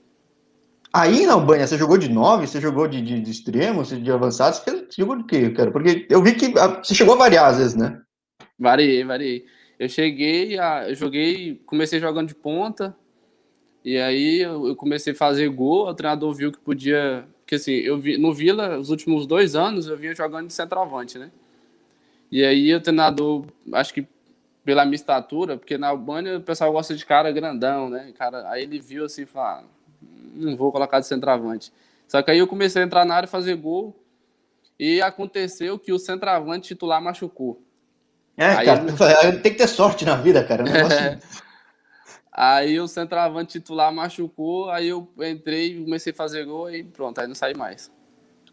Aí 0.92 1.24
na 1.24 1.34
Albânia, 1.34 1.64
você 1.64 1.78
jogou 1.78 1.96
de 1.96 2.08
9, 2.08 2.48
você 2.48 2.60
jogou 2.60 2.88
de, 2.88 3.00
de, 3.00 3.20
de 3.20 3.30
extremo, 3.30 3.84
de 3.84 4.10
avançado, 4.10 4.56
você 4.56 4.88
jogou 4.98 5.16
de 5.16 5.22
quê, 5.22 5.50
cara? 5.50 5.70
Porque 5.70 6.04
eu 6.10 6.20
vi 6.20 6.34
que 6.34 6.52
ah, 6.58 6.82
você 6.82 6.92
chegou 6.92 7.14
a 7.14 7.18
variar 7.18 7.46
às 7.46 7.58
vezes, 7.58 7.76
né? 7.76 8.02
Variei, 8.58 9.04
variei. 9.04 9.46
Eu 9.78 9.88
cheguei, 9.88 10.58
a, 10.58 10.88
eu 10.88 10.94
joguei, 10.96 11.62
comecei 11.64 12.00
jogando 12.00 12.26
de 12.26 12.34
ponta, 12.34 12.96
e 13.84 13.96
aí 13.96 14.40
eu 14.40 14.74
comecei 14.74 15.12
a 15.12 15.16
fazer 15.16 15.48
gol, 15.48 15.86
o 15.86 15.94
treinador 15.94 16.34
viu 16.34 16.50
que 16.50 16.58
podia. 16.58 17.24
Porque 17.42 17.54
assim, 17.54 17.72
eu 17.72 17.96
vi 17.98 18.18
no 18.18 18.34
Vila, 18.34 18.78
os 18.80 18.90
últimos 18.90 19.28
dois 19.28 19.54
anos, 19.54 19.86
eu 19.86 19.96
vinha 19.96 20.14
jogando 20.14 20.48
de 20.48 20.52
centroavante, 20.52 21.18
né? 21.18 21.30
E 22.32 22.44
aí 22.44 22.74
o 22.74 22.80
treinador, 22.80 23.46
acho 23.72 23.94
que 23.94 24.06
pela 24.70 24.84
minha 24.84 24.94
estatura, 24.94 25.56
porque 25.56 25.76
na 25.76 25.88
Albânia 25.88 26.38
o 26.38 26.40
pessoal 26.40 26.70
gosta 26.70 26.94
de 26.94 27.04
cara 27.04 27.32
grandão, 27.32 27.90
né? 27.90 28.12
Cara, 28.16 28.48
aí 28.48 28.62
ele 28.62 28.78
viu 28.78 29.04
assim 29.04 29.22
e 29.22 29.26
falou: 29.26 29.48
ah, 29.48 29.64
não 30.32 30.56
vou 30.56 30.70
colocar 30.70 31.00
de 31.00 31.08
centroavante. 31.08 31.72
Só 32.06 32.22
que 32.22 32.30
aí 32.30 32.38
eu 32.38 32.46
comecei 32.46 32.80
a 32.80 32.84
entrar 32.84 33.04
na 33.04 33.16
área 33.16 33.26
e 33.26 33.30
fazer 33.30 33.56
gol. 33.56 34.00
E 34.78 35.02
aconteceu 35.02 35.76
que 35.76 35.92
o 35.92 35.98
centroavante 35.98 36.68
titular 36.68 37.02
machucou. 37.02 37.60
É, 38.36 38.46
aí 38.46 38.64
cara, 38.64 38.84
eu... 39.26 39.42
tem 39.42 39.50
que 39.50 39.58
ter 39.58 39.66
sorte 39.66 40.04
na 40.04 40.14
vida, 40.14 40.44
cara. 40.44 40.62
É. 40.68 41.18
Aí 42.32 42.78
o 42.78 42.86
centroavante 42.86 43.58
titular 43.58 43.92
machucou, 43.92 44.70
aí 44.70 44.88
eu 44.88 45.06
entrei, 45.18 45.82
comecei 45.82 46.12
a 46.12 46.16
fazer 46.16 46.44
gol 46.46 46.70
e 46.70 46.84
pronto, 46.84 47.20
aí 47.20 47.26
não 47.26 47.34
saí 47.34 47.54
mais. 47.54 47.90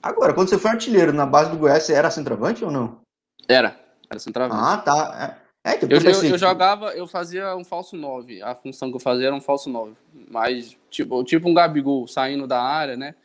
Agora, 0.01 0.33
quando 0.33 0.49
você 0.49 0.57
foi 0.57 0.71
artilheiro 0.71 1.13
na 1.13 1.27
base 1.27 1.51
do 1.51 1.57
Goiás, 1.57 1.83
você 1.83 1.93
era 1.93 2.09
centroavante 2.09 2.65
ou 2.65 2.71
não? 2.71 2.99
Era, 3.47 3.79
Era 4.09 4.19
centroavante. 4.19 4.61
Ah, 4.61 4.77
tá. 4.77 5.37
É, 5.41 5.46
é, 5.67 5.77
eu, 5.83 5.89
eu, 5.89 6.23
eu, 6.23 6.37
jogava, 6.37 6.91
eu 6.91 7.05
fazia 7.05 7.55
um 7.55 7.63
falso 7.65 7.97
9. 7.97 8.41
A 8.41 8.55
função 8.55 8.89
que 8.89 8.95
eu 8.95 9.01
fazia 9.01 9.27
era 9.27 9.35
um 9.35 9.41
falso 9.41 9.69
9. 9.69 9.93
Mas, 10.31 10.77
tipo, 10.89 11.23
tipo 11.25 11.49
um 11.49 11.53
Gabigol 11.53 12.07
saindo 12.07 12.47
da 12.47 12.61
área, 12.61 12.95
né? 12.95 13.15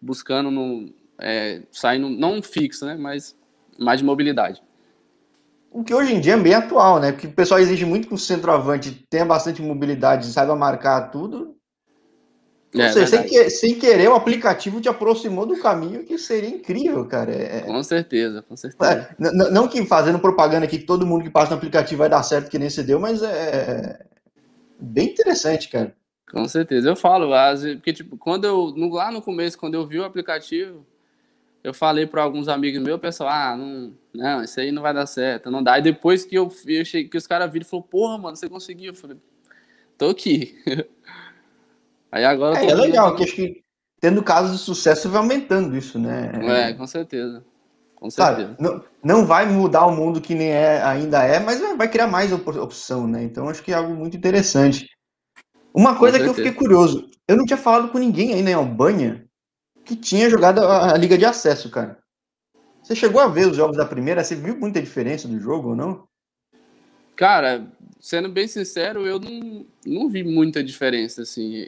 Buscando 0.00 0.50
no. 0.50 0.92
É, 1.18 1.62
saindo, 1.70 2.08
não 2.08 2.42
fixo, 2.42 2.84
né? 2.84 2.96
Mas 2.98 3.36
mais 3.78 4.00
de 4.00 4.04
mobilidade. 4.04 4.60
O 5.70 5.82
que 5.84 5.94
hoje 5.94 6.14
em 6.14 6.20
dia 6.20 6.34
é 6.34 6.36
bem 6.36 6.54
atual, 6.54 6.98
né? 6.98 7.12
Porque 7.12 7.26
o 7.26 7.32
pessoal 7.32 7.60
exige 7.60 7.84
muito 7.84 8.08
que 8.08 8.14
o 8.14 8.18
centroavante 8.18 8.92
tenha 9.08 9.24
bastante 9.24 9.62
mobilidade, 9.62 10.26
saiba 10.26 10.54
marcar 10.56 11.10
tudo. 11.10 11.53
É, 12.76 12.90
seja, 12.90 13.06
sem, 13.06 13.22
que, 13.22 13.50
sem, 13.50 13.74
querer, 13.78 14.08
o 14.08 14.14
aplicativo 14.14 14.80
te 14.80 14.88
aproximou 14.88 15.46
do 15.46 15.56
caminho 15.60 16.04
que 16.04 16.18
seria 16.18 16.48
incrível, 16.48 17.04
cara. 17.06 17.30
É... 17.32 17.60
Com 17.60 17.82
certeza, 17.82 18.42
com 18.42 18.56
certeza. 18.56 19.14
É, 19.18 19.32
não 19.50 19.68
que 19.68 19.84
fazendo 19.86 20.18
propaganda 20.18 20.64
aqui 20.64 20.78
que 20.78 20.84
todo 20.84 21.06
mundo 21.06 21.22
que 21.22 21.30
passa 21.30 21.50
no 21.50 21.56
aplicativo 21.56 22.00
vai 22.00 22.08
dar 22.08 22.22
certo 22.22 22.50
que 22.50 22.58
nem 22.58 22.68
você 22.68 22.82
deu, 22.82 22.98
mas 22.98 23.22
é 23.22 24.04
bem 24.80 25.10
interessante, 25.10 25.68
cara. 25.68 25.94
Com 26.30 26.48
certeza, 26.48 26.88
eu 26.88 26.96
falo, 26.96 27.30
porque 27.76 27.92
tipo, 27.92 28.16
quando 28.16 28.44
eu, 28.44 28.74
lá 28.90 29.12
no 29.12 29.22
começo, 29.22 29.56
quando 29.56 29.74
eu 29.74 29.86
vi 29.86 30.00
o 30.00 30.04
aplicativo, 30.04 30.84
eu 31.62 31.72
falei 31.72 32.06
para 32.06 32.22
alguns 32.22 32.48
amigos 32.48 32.82
meus, 32.82 33.00
pessoal, 33.00 33.30
ah, 33.30 33.56
não, 33.56 33.94
não, 34.12 34.42
isso 34.42 34.58
aí 34.58 34.72
não 34.72 34.82
vai 34.82 34.92
dar 34.92 35.06
certo, 35.06 35.50
não 35.50 35.62
dá. 35.62 35.78
E 35.78 35.82
depois 35.82 36.24
que 36.24 36.34
eu, 36.36 36.52
eu 36.66 36.84
cheguei, 36.84 37.08
que 37.08 37.16
os 37.16 37.26
caras 37.26 37.50
viram, 37.52 37.64
falou, 37.64 37.84
porra, 37.84 38.18
mano, 38.18 38.36
você 38.36 38.48
conseguiu. 38.48 38.92
Eu 38.92 38.96
falei, 38.96 39.16
tô 39.96 40.10
aqui. 40.10 40.56
Aí 42.14 42.24
agora. 42.24 42.56
É, 42.60 42.70
é 42.70 42.74
legal, 42.76 43.16
que 43.16 43.24
acho 43.24 43.34
que 43.34 43.64
tendo 44.00 44.22
casos 44.22 44.52
de 44.52 44.64
sucesso 44.64 45.10
vai 45.10 45.20
aumentando 45.20 45.76
isso, 45.76 45.98
né? 45.98 46.30
É, 46.68 46.72
com 46.72 46.86
certeza. 46.86 47.44
Com 47.96 48.08
certeza. 48.08 48.54
Claro, 48.54 48.56
não, 48.60 48.84
não 49.02 49.26
vai 49.26 49.46
mudar 49.46 49.84
o 49.86 49.96
mundo 49.96 50.20
que 50.20 50.32
nem 50.32 50.48
é, 50.48 50.80
ainda 50.80 51.24
é, 51.24 51.40
mas 51.40 51.60
vai 51.76 51.88
criar 51.88 52.06
mais 52.06 52.32
opção, 52.32 53.08
né? 53.08 53.24
Então 53.24 53.48
acho 53.48 53.64
que 53.64 53.72
é 53.72 53.74
algo 53.74 53.92
muito 53.92 54.16
interessante. 54.16 54.88
Uma 55.74 55.98
coisa 55.98 56.20
que 56.20 56.26
eu 56.26 56.34
fiquei 56.34 56.52
curioso, 56.52 57.10
eu 57.26 57.36
não 57.36 57.44
tinha 57.44 57.56
falado 57.56 57.88
com 57.88 57.98
ninguém 57.98 58.32
ainda 58.32 58.50
em 58.50 58.54
Albânia 58.54 59.26
que 59.84 59.96
tinha 59.96 60.30
jogado 60.30 60.60
a, 60.60 60.94
a 60.94 60.96
Liga 60.96 61.18
de 61.18 61.24
Acesso, 61.24 61.68
cara. 61.68 61.98
Você 62.80 62.94
chegou 62.94 63.20
a 63.20 63.26
ver 63.26 63.48
os 63.48 63.56
jogos 63.56 63.76
da 63.76 63.84
primeira? 63.84 64.22
Você 64.22 64.36
viu 64.36 64.56
muita 64.56 64.80
diferença 64.80 65.26
do 65.26 65.40
jogo 65.40 65.70
ou 65.70 65.76
não? 65.76 66.06
Cara, 67.16 67.66
sendo 68.00 68.28
bem 68.28 68.46
sincero, 68.46 69.06
eu 69.06 69.18
não, 69.18 69.66
não 69.86 70.08
vi 70.08 70.22
muita 70.22 70.62
diferença, 70.62 71.22
assim, 71.22 71.66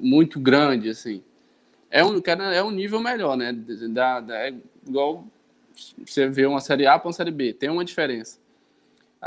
muito 0.00 0.40
grande, 0.40 0.88
assim. 0.88 1.22
É 1.90 2.04
um, 2.04 2.20
é 2.52 2.62
um 2.62 2.70
nível 2.70 3.00
melhor, 3.00 3.36
né? 3.36 3.52
Da, 3.52 4.20
da, 4.20 4.36
é 4.36 4.54
igual 4.86 5.24
você 6.04 6.28
vê 6.28 6.46
uma 6.46 6.60
Série 6.60 6.86
A 6.86 6.98
para 6.98 7.08
uma 7.08 7.12
Série 7.12 7.30
B, 7.30 7.52
tem 7.52 7.70
uma 7.70 7.84
diferença 7.84 8.38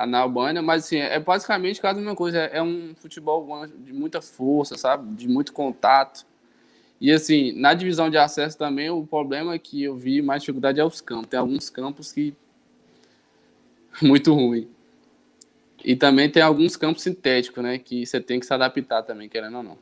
na 0.07 0.19
Albânia, 0.19 0.61
mas 0.61 0.85
assim, 0.85 0.97
é 0.97 1.19
basicamente 1.19 1.79
quase 1.79 1.99
a 1.99 2.01
mesma 2.01 2.15
coisa, 2.15 2.39
é, 2.39 2.57
é 2.57 2.63
um 2.63 2.95
futebol 2.95 3.67
de 3.67 3.93
muita 3.93 4.21
força, 4.21 4.75
sabe? 4.75 5.13
De 5.15 5.27
muito 5.27 5.53
contato. 5.53 6.25
E 6.99 7.11
assim, 7.11 7.51
na 7.59 7.73
divisão 7.73 8.09
de 8.09 8.17
acesso 8.17 8.57
também, 8.57 8.89
o 8.89 9.05
problema 9.05 9.57
que 9.59 9.83
eu 9.83 9.95
vi 9.95 10.21
mais 10.21 10.41
dificuldade 10.41 10.79
é 10.79 10.85
os 10.85 10.99
campos. 10.99 11.27
Tem 11.27 11.39
alguns 11.39 11.69
campos 11.69 12.11
que. 12.11 12.33
muito 14.01 14.33
ruim. 14.33 14.67
E 15.83 15.95
também 15.95 16.29
tem 16.29 16.41
alguns 16.41 16.75
campos 16.75 17.03
sintéticos, 17.03 17.63
né? 17.63 17.77
Que 17.77 18.05
você 18.05 18.19
tem 18.19 18.39
que 18.39 18.45
se 18.45 18.53
adaptar 18.53 19.03
também, 19.03 19.29
querendo 19.29 19.57
ou 19.57 19.63
não. 19.63 19.77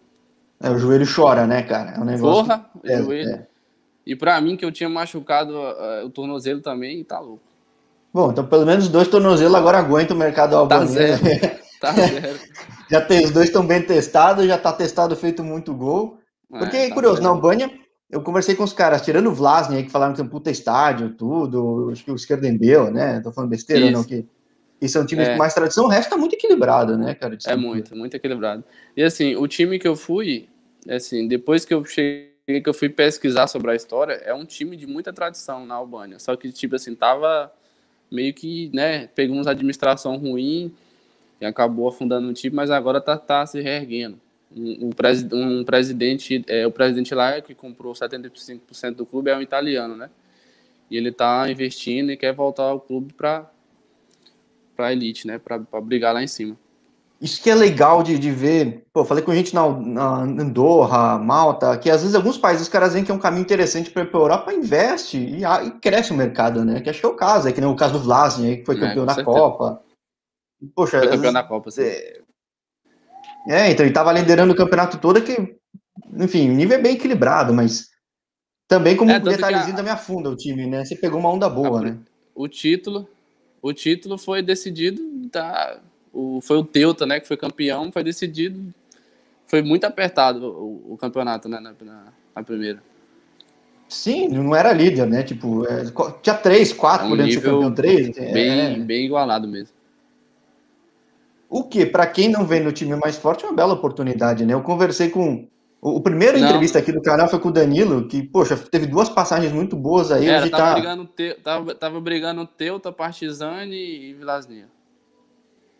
É, 0.61 0.69
o 0.69 0.77
joelho 0.77 1.05
chora, 1.05 1.47
né, 1.47 1.63
cara? 1.63 1.91
É 1.91 1.99
um 1.99 2.05
negócio. 2.05 2.43
Porra, 2.43 2.69
que... 2.81 2.91
é, 2.91 3.01
joelho. 3.01 3.29
É. 3.29 3.47
E 4.05 4.15
pra 4.15 4.39
mim, 4.41 4.55
que 4.55 4.65
eu 4.65 4.71
tinha 4.71 4.89
machucado 4.89 5.53
uh, 5.53 6.05
o 6.05 6.09
tornozelo 6.09 6.61
também, 6.61 7.03
tá 7.03 7.19
louco. 7.19 7.43
Bom, 8.13 8.31
então 8.31 8.45
pelo 8.45 8.65
menos 8.65 8.89
dois 8.89 9.07
tornozelos 9.07 9.55
agora 9.55 9.77
aguentam 9.77 10.15
o 10.15 10.19
mercado 10.19 10.55
albanês. 10.55 10.93
Tá 10.93 11.17
zero. 11.17 11.61
Tá 11.81 11.93
zero. 11.93 12.39
já 12.91 13.01
tem, 13.01 13.25
os 13.25 13.31
dois 13.31 13.47
estão 13.47 13.65
bem 13.65 13.81
testados, 13.81 14.45
já 14.45 14.55
tá 14.55 14.71
testado, 14.71 15.15
feito 15.15 15.43
muito 15.43 15.73
gol. 15.73 16.19
Porque, 16.47 16.77
é, 16.77 16.89
tá 16.89 16.93
curioso, 16.93 17.15
certo. 17.15 17.23
na 17.23 17.29
Albânia, 17.31 17.71
eu 18.07 18.21
conversei 18.21 18.53
com 18.53 18.63
os 18.63 18.71
caras, 18.71 19.01
tirando 19.01 19.27
o 19.27 19.33
Vlasny, 19.33 19.83
que 19.83 19.89
falaram 19.89 20.13
que 20.13 20.17
tem 20.17 20.25
um 20.27 20.29
puta 20.29 20.51
estádio, 20.51 21.15
tudo, 21.15 21.89
acho 21.91 22.05
que 22.05 22.11
o 22.11 22.15
Skerdembeu, 22.15 22.91
né? 22.91 23.19
Tô 23.21 23.31
falando 23.31 23.49
besteira, 23.49 23.85
Isso. 23.85 23.93
não? 23.93 24.03
Que, 24.03 24.27
que 24.81 24.89
são 24.89 25.05
times 25.05 25.27
é. 25.27 25.33
com 25.33 25.37
mais 25.37 25.53
tradição, 25.53 25.85
o 25.85 25.87
resto 25.87 26.09
tá 26.09 26.17
muito 26.17 26.33
equilibrado, 26.33 26.97
né, 26.97 27.13
cara? 27.13 27.37
É 27.45 27.55
muito, 27.55 27.95
muito 27.95 28.15
equilibrado. 28.15 28.63
E 28.97 29.03
assim, 29.03 29.35
o 29.35 29.47
time 29.47 29.77
que 29.77 29.87
eu 29.87 29.95
fui, 29.95 30.49
assim, 30.89 31.27
depois 31.27 31.63
que 31.63 31.71
eu 31.71 31.85
cheguei, 31.85 32.31
que 32.47 32.67
eu 32.67 32.73
fui 32.73 32.89
pesquisar 32.89 33.45
sobre 33.45 33.69
a 33.69 33.75
história, 33.75 34.13
é 34.13 34.33
um 34.33 34.43
time 34.43 34.75
de 34.75 34.87
muita 34.87 35.13
tradição 35.13 35.67
na 35.67 35.75
Albânia. 35.75 36.17
Só 36.17 36.35
que, 36.35 36.51
tipo 36.51 36.75
assim, 36.75 36.95
tava 36.95 37.53
meio 38.09 38.33
que, 38.33 38.71
né, 38.73 39.05
pegou 39.13 39.35
uma 39.37 39.51
administração 39.51 40.17
ruim 40.17 40.73
e 41.39 41.45
acabou 41.45 41.87
afundando 41.87 42.27
o 42.27 42.33
time, 42.33 42.55
mas 42.55 42.71
agora 42.71 42.99
tá, 42.99 43.15
tá 43.15 43.45
se 43.45 43.61
reerguendo 43.61 44.19
um, 44.55 44.89
um, 44.89 45.59
um 45.59 45.63
presidente, 45.63 46.43
é, 46.47 46.65
o 46.65 46.71
presidente 46.71 47.13
lá 47.13 47.39
que 47.39 47.53
comprou 47.53 47.93
75% 47.93 48.95
do 48.95 49.05
clube 49.05 49.29
é 49.29 49.37
um 49.37 49.41
italiano, 49.41 49.95
né? 49.95 50.09
E 50.89 50.97
ele 50.97 51.09
está 51.09 51.49
investindo 51.49 52.11
e 52.11 52.17
quer 52.17 52.33
voltar 52.33 52.63
ao 52.63 52.79
clube 52.79 53.13
para 53.13 53.49
para 54.81 54.91
elite, 54.91 55.27
né? 55.27 55.37
Para 55.37 55.59
brigar 55.79 56.11
lá 56.11 56.23
em 56.23 56.27
cima. 56.27 56.57
Isso 57.21 57.41
que 57.41 57.51
é 57.51 57.55
legal 57.55 58.01
de, 58.01 58.17
de 58.17 58.31
ver. 58.31 58.83
Pô, 58.91 59.05
falei 59.05 59.23
com 59.23 59.33
gente 59.33 59.53
na, 59.53 59.69
na 59.69 60.21
Andorra, 60.23 61.19
Malta, 61.19 61.77
que 61.77 61.87
às 61.87 62.01
vezes 62.01 62.15
alguns 62.15 62.35
países 62.35 62.63
os 62.63 62.69
caras 62.69 62.93
veem 62.93 63.05
que 63.05 63.11
é 63.11 63.13
um 63.13 63.19
caminho 63.19 63.43
interessante 63.43 63.91
para 63.91 64.01
a 64.01 64.07
Europa, 64.11 64.51
investe 64.51 65.17
e, 65.17 65.43
e, 65.43 65.71
cresce 65.79 66.11
o 66.11 66.17
mercado, 66.17 66.65
né? 66.65 66.81
Que 66.81 66.89
acho 66.89 66.99
que 66.99 67.05
é 67.05 67.09
o 67.09 67.15
caso, 67.15 67.47
é 67.47 67.51
que 67.51 67.61
nem 67.61 67.69
o 67.69 67.75
caso 67.75 67.93
do 67.93 67.99
Vlasny, 67.99 68.57
que 68.57 68.65
foi 68.65 68.75
é, 68.75 68.79
campeão 68.79 69.03
é, 69.03 69.05
da 69.05 69.23
Copa. 69.23 69.83
Poxa, 70.75 70.97
foi 70.97 71.09
campeão 71.09 71.33
da 71.33 71.43
Copa, 71.43 71.69
sim. 71.69 71.83
É, 71.83 72.21
é, 73.47 73.71
então 73.71 73.85
ele 73.85 73.91
estava 73.91 74.11
liderando 74.11 74.53
o 74.53 74.57
campeonato 74.57 74.97
todo, 74.97 75.21
que, 75.21 75.55
enfim, 76.17 76.49
o 76.49 76.53
nível 76.53 76.79
é 76.79 76.81
bem 76.81 76.95
equilibrado, 76.95 77.53
mas 77.53 77.89
também 78.67 78.97
como 78.97 79.11
é, 79.11 79.19
um 79.19 79.21
detalhezinho 79.21 79.73
a... 79.73 79.77
também 79.77 79.93
afunda 79.93 80.27
o 80.27 80.35
time, 80.35 80.65
né? 80.65 80.83
Você 80.83 80.95
pegou 80.95 81.19
uma 81.19 81.29
onda 81.29 81.47
boa, 81.47 81.81
a... 81.81 81.83
né? 81.83 81.99
O 82.33 82.47
título, 82.47 83.07
o 83.61 83.73
título 83.73 84.17
foi 84.17 84.41
decidido, 84.41 85.01
tá, 85.31 85.79
o, 86.13 86.41
foi 86.41 86.57
o 86.57 86.63
Teuta, 86.63 87.05
né, 87.05 87.19
que 87.19 87.27
foi 87.27 87.37
campeão, 87.37 87.91
foi 87.91 88.03
decidido, 88.03 88.73
foi 89.45 89.61
muito 89.61 89.85
apertado 89.85 90.45
o, 90.45 90.93
o 90.93 90.97
campeonato, 90.97 91.47
né, 91.47 91.59
na, 91.59 91.73
na, 91.79 92.03
na, 92.35 92.43
primeira. 92.43 92.81
Sim, 93.87 94.29
não 94.29 94.55
era 94.55 94.71
líder, 94.71 95.05
né? 95.05 95.21
Tipo, 95.21 95.67
é, 95.67 95.83
tinha 96.21 96.35
três, 96.35 96.71
quatro 96.71 97.03
é 97.03 97.07
um 97.07 97.09
podendo 97.09 97.33
ser 97.33 97.41
campeão, 97.41 97.73
três. 97.73 98.15
Bem, 98.15 98.75
é... 98.75 98.79
bem 98.79 99.05
igualado 99.05 99.47
mesmo. 99.49 99.75
O 101.49 101.65
que, 101.65 101.85
para 101.85 102.07
quem 102.07 102.29
não 102.29 102.45
vê 102.45 102.61
no 102.61 102.71
time 102.71 102.95
mais 102.95 103.17
forte, 103.17 103.43
é 103.43 103.47
uma 103.49 103.53
bela 103.53 103.73
oportunidade, 103.73 104.45
né? 104.45 104.53
Eu 104.53 104.61
conversei 104.61 105.09
com. 105.09 105.45
O, 105.81 105.97
o 105.97 106.01
primeiro 106.01 106.37
não. 106.37 106.45
entrevista 106.45 106.77
aqui 106.77 106.91
do 106.91 107.01
canal 107.01 107.27
foi 107.27 107.39
com 107.39 107.49
o 107.49 107.51
Danilo, 107.51 108.07
que, 108.07 108.21
poxa, 108.21 108.55
teve 108.55 108.85
duas 108.85 109.09
passagens 109.09 109.51
muito 109.51 109.75
boas 109.75 110.11
aí. 110.11 110.27
Era, 110.27 110.47
tava, 110.49 110.63
tá... 110.63 110.73
brigando 110.73 111.05
te, 111.07 111.33
tava, 111.35 111.75
tava 111.75 111.99
brigando 111.99 112.45
Teuta, 112.45 112.91
Partizani 112.91 113.75
e 113.75 114.13
Vilasnia. 114.13 114.69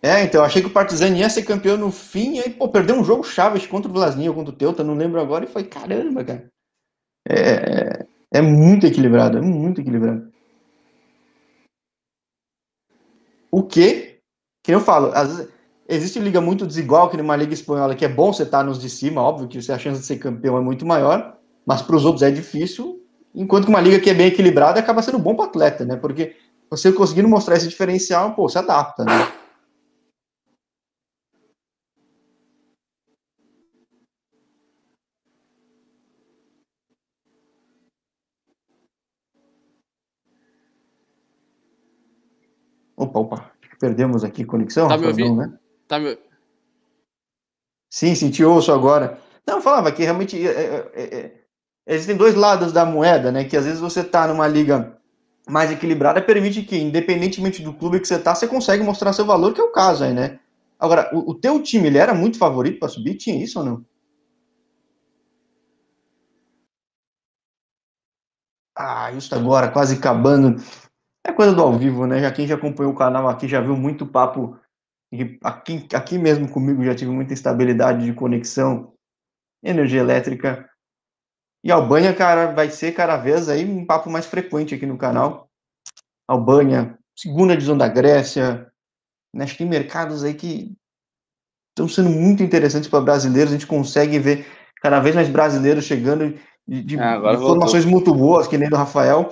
É, 0.02 0.24
então, 0.24 0.42
eu 0.42 0.46
achei 0.46 0.64
que 0.64 0.68
o 0.68 0.74
Partizani 0.74 1.20
ia 1.20 1.30
ser 1.30 1.44
campeão 1.44 1.78
no 1.78 1.92
fim, 1.92 2.38
e 2.38 2.40
aí, 2.40 2.50
pô, 2.50 2.68
perdeu 2.68 2.96
um 2.96 3.04
jogo 3.04 3.24
chave 3.24 3.66
contra 3.68 3.88
o 3.88 3.94
Vlasnia 3.94 4.32
ou 4.32 4.36
contra 4.36 4.52
o 4.52 4.58
Teuta, 4.58 4.84
não 4.84 4.96
lembro 4.96 5.22
agora, 5.22 5.46
e 5.46 5.48
foi, 5.48 5.64
caramba, 5.64 6.24
cara. 6.24 6.50
É, 7.30 8.04
é 8.34 8.42
muito 8.42 8.88
equilibrado, 8.88 9.38
é 9.38 9.42
muito 9.42 9.80
equilibrado. 9.80 10.32
O 13.52 13.62
que, 13.62 14.18
que 14.64 14.74
eu 14.74 14.80
falo, 14.80 15.12
às 15.14 15.38
vezes 15.38 15.54
Existe 15.94 16.20
liga 16.20 16.40
muito 16.40 16.66
desigual, 16.66 17.10
que 17.10 17.18
numa 17.18 17.36
liga 17.36 17.54
espanhola, 17.54 17.94
que 17.94 18.06
é 18.06 18.08
bom 18.08 18.32
você 18.32 18.44
estar 18.44 18.60
tá 18.60 18.64
nos 18.64 18.80
de 18.80 18.90
cima, 18.90 19.22
óbvio 19.22 19.50
que 19.50 19.58
a 19.58 19.78
chance 19.78 20.00
de 20.00 20.06
ser 20.06 20.20
campeão 20.20 20.58
é 20.58 20.62
muito 20.62 20.86
maior, 20.86 21.38
mas 21.66 21.82
para 21.82 21.98
os 21.98 22.06
outros 22.06 22.24
é 22.24 22.32
difícil, 22.32 23.04
enquanto 23.36 23.66
que 23.66 23.70
uma 23.70 23.82
liga 23.82 24.00
que 24.00 24.10
é 24.10 24.14
bem 24.14 24.28
equilibrada 24.28 24.80
acaba 24.80 25.02
sendo 25.02 25.20
bom 25.20 25.36
para 25.36 25.48
atleta, 25.48 25.84
né? 25.84 25.98
Porque 25.98 26.38
você 26.70 26.94
conseguindo 26.94 27.28
mostrar 27.28 27.58
esse 27.58 27.68
diferencial, 27.68 28.34
pô, 28.34 28.48
se 28.48 28.58
adapta, 28.58 29.04
né? 29.04 29.12
Opa, 42.96 43.20
opa, 43.20 43.52
perdemos 43.78 44.24
aqui 44.24 44.46
conexão. 44.46 44.88
Tá 44.88 44.98
me 44.98 45.08
ouvindo? 45.08 45.36
Né? 45.36 45.52
Tá 45.92 46.00
me... 46.00 46.18
Sim, 47.90 48.16
sim, 48.16 48.32
te 48.32 48.44
ouço 48.46 48.72
agora. 48.72 49.20
Não, 49.46 49.58
eu 49.58 49.62
falava 49.62 49.92
que 49.92 50.04
realmente 50.04 50.38
é, 50.48 50.52
é, 50.52 50.92
é, 50.96 51.16
é, 51.18 51.94
existem 51.94 52.16
dois 52.16 52.34
lados 52.34 52.72
da 52.72 52.86
moeda, 52.86 53.30
né? 53.30 53.44
Que 53.44 53.58
às 53.58 53.66
vezes 53.66 53.82
você 53.82 54.02
tá 54.02 54.26
numa 54.26 54.48
liga 54.48 54.98
mais 55.50 55.70
equilibrada, 55.70 56.22
permite 56.22 56.62
que, 56.64 56.78
independentemente 56.78 57.62
do 57.62 57.74
clube 57.74 58.00
que 58.00 58.08
você 58.08 58.18
tá, 58.18 58.34
você 58.34 58.48
consegue 58.48 58.84
mostrar 58.84 59.12
seu 59.12 59.26
valor, 59.26 59.54
que 59.54 59.60
é 59.60 59.64
o 59.66 59.74
caso 59.74 60.06
aí, 60.06 60.14
né? 60.14 60.40
Agora, 60.80 61.10
o, 61.14 61.32
o 61.32 61.36
teu 61.36 61.62
time, 61.62 61.88
ele 61.88 61.98
era 61.98 62.14
muito 62.14 62.38
favorito 62.38 62.80
para 62.80 62.88
subir? 62.88 63.16
Tinha 63.16 63.44
isso 63.44 63.60
ou 63.60 63.66
não? 63.66 63.86
Ah, 68.76 69.12
isso 69.12 69.34
agora, 69.36 69.70
quase 69.72 69.96
acabando. 69.98 70.62
É 71.26 71.34
coisa 71.34 71.54
do 71.56 71.64
ao 71.64 71.78
vivo, 71.78 72.08
né? 72.08 72.22
Já 72.22 72.32
quem 72.32 72.48
já 72.48 72.56
acompanhou 72.56 72.94
o 72.94 72.98
canal 72.98 73.30
aqui 73.30 73.48
já 73.48 73.62
viu 73.62 73.78
muito 73.78 74.08
papo. 74.08 74.58
Aqui, 75.44 75.88
aqui 75.94 76.18
mesmo 76.18 76.50
comigo 76.50 76.84
já 76.86 76.96
tive 76.96 77.12
muita 77.12 77.34
instabilidade 77.34 78.06
de 78.06 78.14
conexão, 78.14 78.94
energia 79.62 80.00
elétrica. 80.00 80.70
E 81.64 81.72
Albânia, 81.72 82.14
cara, 82.14 82.54
vai 82.54 82.70
ser 82.70 82.94
cada 82.94 83.18
vez 83.18 83.50
aí 83.50 83.66
um 83.66 83.86
papo 83.86 84.10
mais 84.10 84.26
frequente 84.26 84.74
aqui 84.74 84.86
no 84.86 84.98
canal. 84.98 85.50
Albânia, 86.28 86.98
segunda 87.16 87.54
divisão 87.54 87.78
da 87.78 87.88
Grécia. 87.88 88.72
Né? 89.34 89.44
Acho 89.44 89.54
que 89.54 89.60
tem 89.60 89.68
mercados 89.68 90.24
aí 90.24 90.34
que 90.34 90.74
estão 91.72 91.88
sendo 91.88 92.10
muito 92.10 92.42
interessantes 92.42 92.90
para 92.90 93.02
brasileiros. 93.02 93.52
A 93.52 93.58
gente 93.58 93.68
consegue 93.68 94.18
ver 94.18 94.48
cada 94.82 95.00
vez 95.00 95.14
mais 95.14 95.30
brasileiros 95.30 95.86
chegando 95.86 96.40
de, 96.68 96.84
de 96.84 97.00
ah, 97.00 97.18
informações 97.34 97.86
muito 97.86 98.14
boas, 98.14 98.48
que 98.48 98.58
nem 98.58 98.70
do 98.70 98.76
Rafael. 98.78 99.30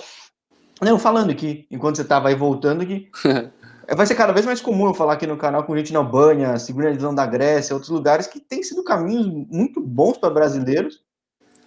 Não, 0.81 0.99
falando 0.99 1.31
aqui, 1.31 1.67
enquanto 1.69 1.97
você 1.97 2.03
estava 2.03 2.29
aí 2.29 2.35
voltando, 2.35 2.85
que 2.85 3.09
vai 3.95 4.05
ser 4.05 4.15
cada 4.15 4.33
vez 4.33 4.45
mais 4.45 4.61
comum 4.61 4.87
eu 4.87 4.93
falar 4.93 5.13
aqui 5.13 5.25
no 5.25 5.37
canal 5.37 5.63
com 5.63 5.75
gente 5.77 5.93
na 5.93 5.99
Albânia, 5.99 6.57
segunda 6.59 6.89
divisão 6.89 7.13
da 7.13 7.25
Grécia, 7.25 7.73
outros 7.73 7.91
lugares 7.91 8.27
que 8.27 8.39
têm 8.39 8.61
sido 8.63 8.83
caminhos 8.83 9.25
muito 9.49 9.81
bons 9.81 10.17
para 10.17 10.29
brasileiros 10.29 11.01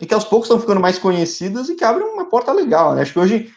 e 0.00 0.06
que 0.06 0.14
aos 0.14 0.24
poucos 0.24 0.46
estão 0.46 0.60
ficando 0.60 0.80
mais 0.80 0.98
conhecidos 0.98 1.68
e 1.68 1.74
que 1.74 1.84
abrem 1.84 2.06
uma 2.06 2.28
porta 2.28 2.52
legal, 2.52 2.94
né? 2.94 3.02
Acho 3.02 3.12
que 3.12 3.18
hoje 3.18 3.52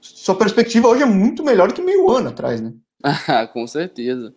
sua 0.00 0.36
perspectiva 0.36 0.88
hoje 0.88 1.02
é 1.02 1.06
muito 1.06 1.42
melhor 1.42 1.72
que 1.72 1.80
meio 1.80 2.10
ano 2.10 2.28
atrás, 2.28 2.60
né? 2.60 2.72
com 3.52 3.66
certeza. 3.66 4.34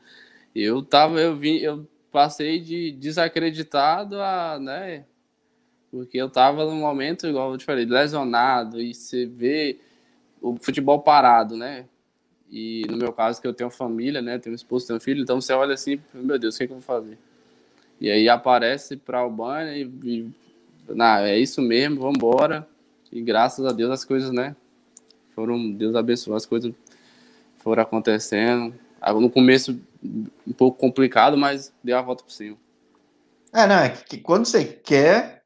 Eu 0.55 0.81
tava, 0.81 1.19
eu 1.19 1.35
vim, 1.35 1.57
eu 1.57 1.87
passei 2.11 2.59
de 2.59 2.91
desacreditado 2.91 4.19
a, 4.21 4.57
né? 4.59 5.05
Porque 5.91 6.17
eu 6.17 6.29
tava 6.29 6.65
num 6.65 6.79
momento, 6.79 7.27
igual 7.27 7.51
eu 7.51 7.57
te 7.57 7.65
falei, 7.65 7.85
lesionado, 7.85 8.81
e 8.81 8.93
você 8.93 9.25
vê 9.25 9.79
o 10.41 10.55
futebol 10.61 10.99
parado, 10.99 11.55
né? 11.55 11.85
E 12.49 12.85
no 12.89 12.97
meu 12.97 13.11
caso, 13.11 13.41
que 13.41 13.47
eu 13.47 13.53
tenho 13.53 13.69
família, 13.69 14.21
né? 14.21 14.37
Tenho 14.39 14.55
esposo, 14.55 14.87
tenho 14.87 14.99
filho, 14.99 15.21
então 15.21 15.39
você 15.41 15.53
olha 15.53 15.73
assim, 15.73 15.99
meu 16.13 16.39
Deus, 16.39 16.55
o 16.55 16.57
que, 16.57 16.63
é 16.63 16.67
que 16.67 16.73
eu 16.73 16.79
vou 16.79 16.83
fazer? 16.83 17.17
E 17.99 18.09
aí 18.09 18.29
aparece 18.29 18.95
para 18.95 19.19
Albânia 19.19 19.75
e, 19.75 19.83
e 20.03 20.31
não, 20.87 21.05
é 21.17 21.37
isso 21.37 21.61
mesmo, 21.61 21.99
vamos 21.99 22.17
embora. 22.17 22.67
E 23.11 23.21
graças 23.21 23.65
a 23.65 23.71
Deus 23.71 23.91
as 23.91 24.05
coisas, 24.05 24.31
né? 24.31 24.55
Foram, 25.33 25.71
Deus 25.71 25.95
abençoou, 25.95 26.35
as 26.35 26.45
coisas 26.45 26.73
foram 27.57 27.83
acontecendo. 27.83 28.73
No 29.15 29.29
começo 29.29 29.79
um 30.03 30.53
pouco 30.53 30.77
complicado, 30.77 31.37
mas 31.37 31.73
deu 31.83 31.97
a 31.97 32.01
volta 32.01 32.23
por 32.23 32.31
cima. 32.31 32.57
É, 33.53 33.65
não, 33.67 33.75
é 33.75 33.89
que 33.89 34.17
quando 34.17 34.45
você 34.45 34.63
quer, 34.63 35.43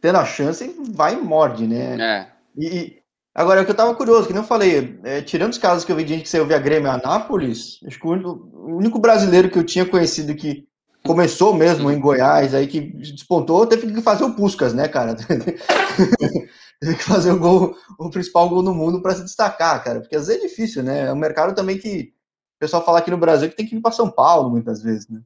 tendo 0.00 0.18
a 0.18 0.24
chance, 0.24 0.74
vai 0.90 1.14
e 1.14 1.16
morde, 1.16 1.66
né? 1.66 1.96
É. 2.00 2.28
E, 2.56 2.95
agora, 3.36 3.62
o 3.62 3.64
que 3.64 3.70
eu 3.70 3.76
tava 3.76 3.94
curioso, 3.94 4.26
que 4.26 4.32
não 4.32 4.42
falei, 4.42 4.98
é, 5.04 5.20
tirando 5.20 5.52
os 5.52 5.58
casos 5.58 5.84
que 5.84 5.92
eu 5.92 5.96
vi 5.96 6.04
de 6.04 6.14
gente 6.14 6.22
que 6.22 6.28
saiu 6.28 6.46
via 6.46 6.58
Grêmio 6.58 6.90
Anápolis, 6.90 7.78
acho 7.86 8.00
que 8.00 8.06
o 8.06 8.76
único, 8.76 8.98
brasileiro 8.98 9.50
que 9.50 9.58
eu 9.58 9.64
tinha 9.64 9.84
conhecido 9.84 10.34
que 10.34 10.66
começou 11.04 11.54
mesmo 11.54 11.90
em 11.90 12.00
Goiás, 12.00 12.54
aí 12.54 12.66
que 12.66 12.80
despontou, 12.80 13.66
teve 13.66 13.92
que 13.92 14.00
fazer 14.00 14.24
o 14.24 14.34
Puscas, 14.34 14.72
né, 14.74 14.88
cara? 14.88 15.14
teve 16.80 16.96
que 16.96 17.04
fazer 17.04 17.30
o 17.32 17.38
gol, 17.38 17.76
o 17.98 18.10
principal 18.10 18.48
gol 18.48 18.62
no 18.62 18.74
mundo 18.74 19.02
para 19.02 19.14
se 19.14 19.22
destacar, 19.22 19.84
cara, 19.84 20.00
porque 20.00 20.16
às 20.16 20.26
vezes 20.26 20.42
é 20.42 20.48
difícil, 20.48 20.82
né? 20.82 21.06
É 21.06 21.12
um 21.12 21.16
mercado 21.16 21.54
também 21.54 21.78
que 21.78 22.12
o 22.56 22.58
pessoal 22.58 22.84
fala 22.84 22.98
aqui 22.98 23.10
no 23.10 23.18
Brasil 23.18 23.48
que 23.50 23.56
tem 23.56 23.66
que 23.66 23.76
ir 23.76 23.80
para 23.80 23.92
São 23.92 24.10
Paulo 24.10 24.50
muitas 24.50 24.82
vezes, 24.82 25.08
né? 25.08 25.20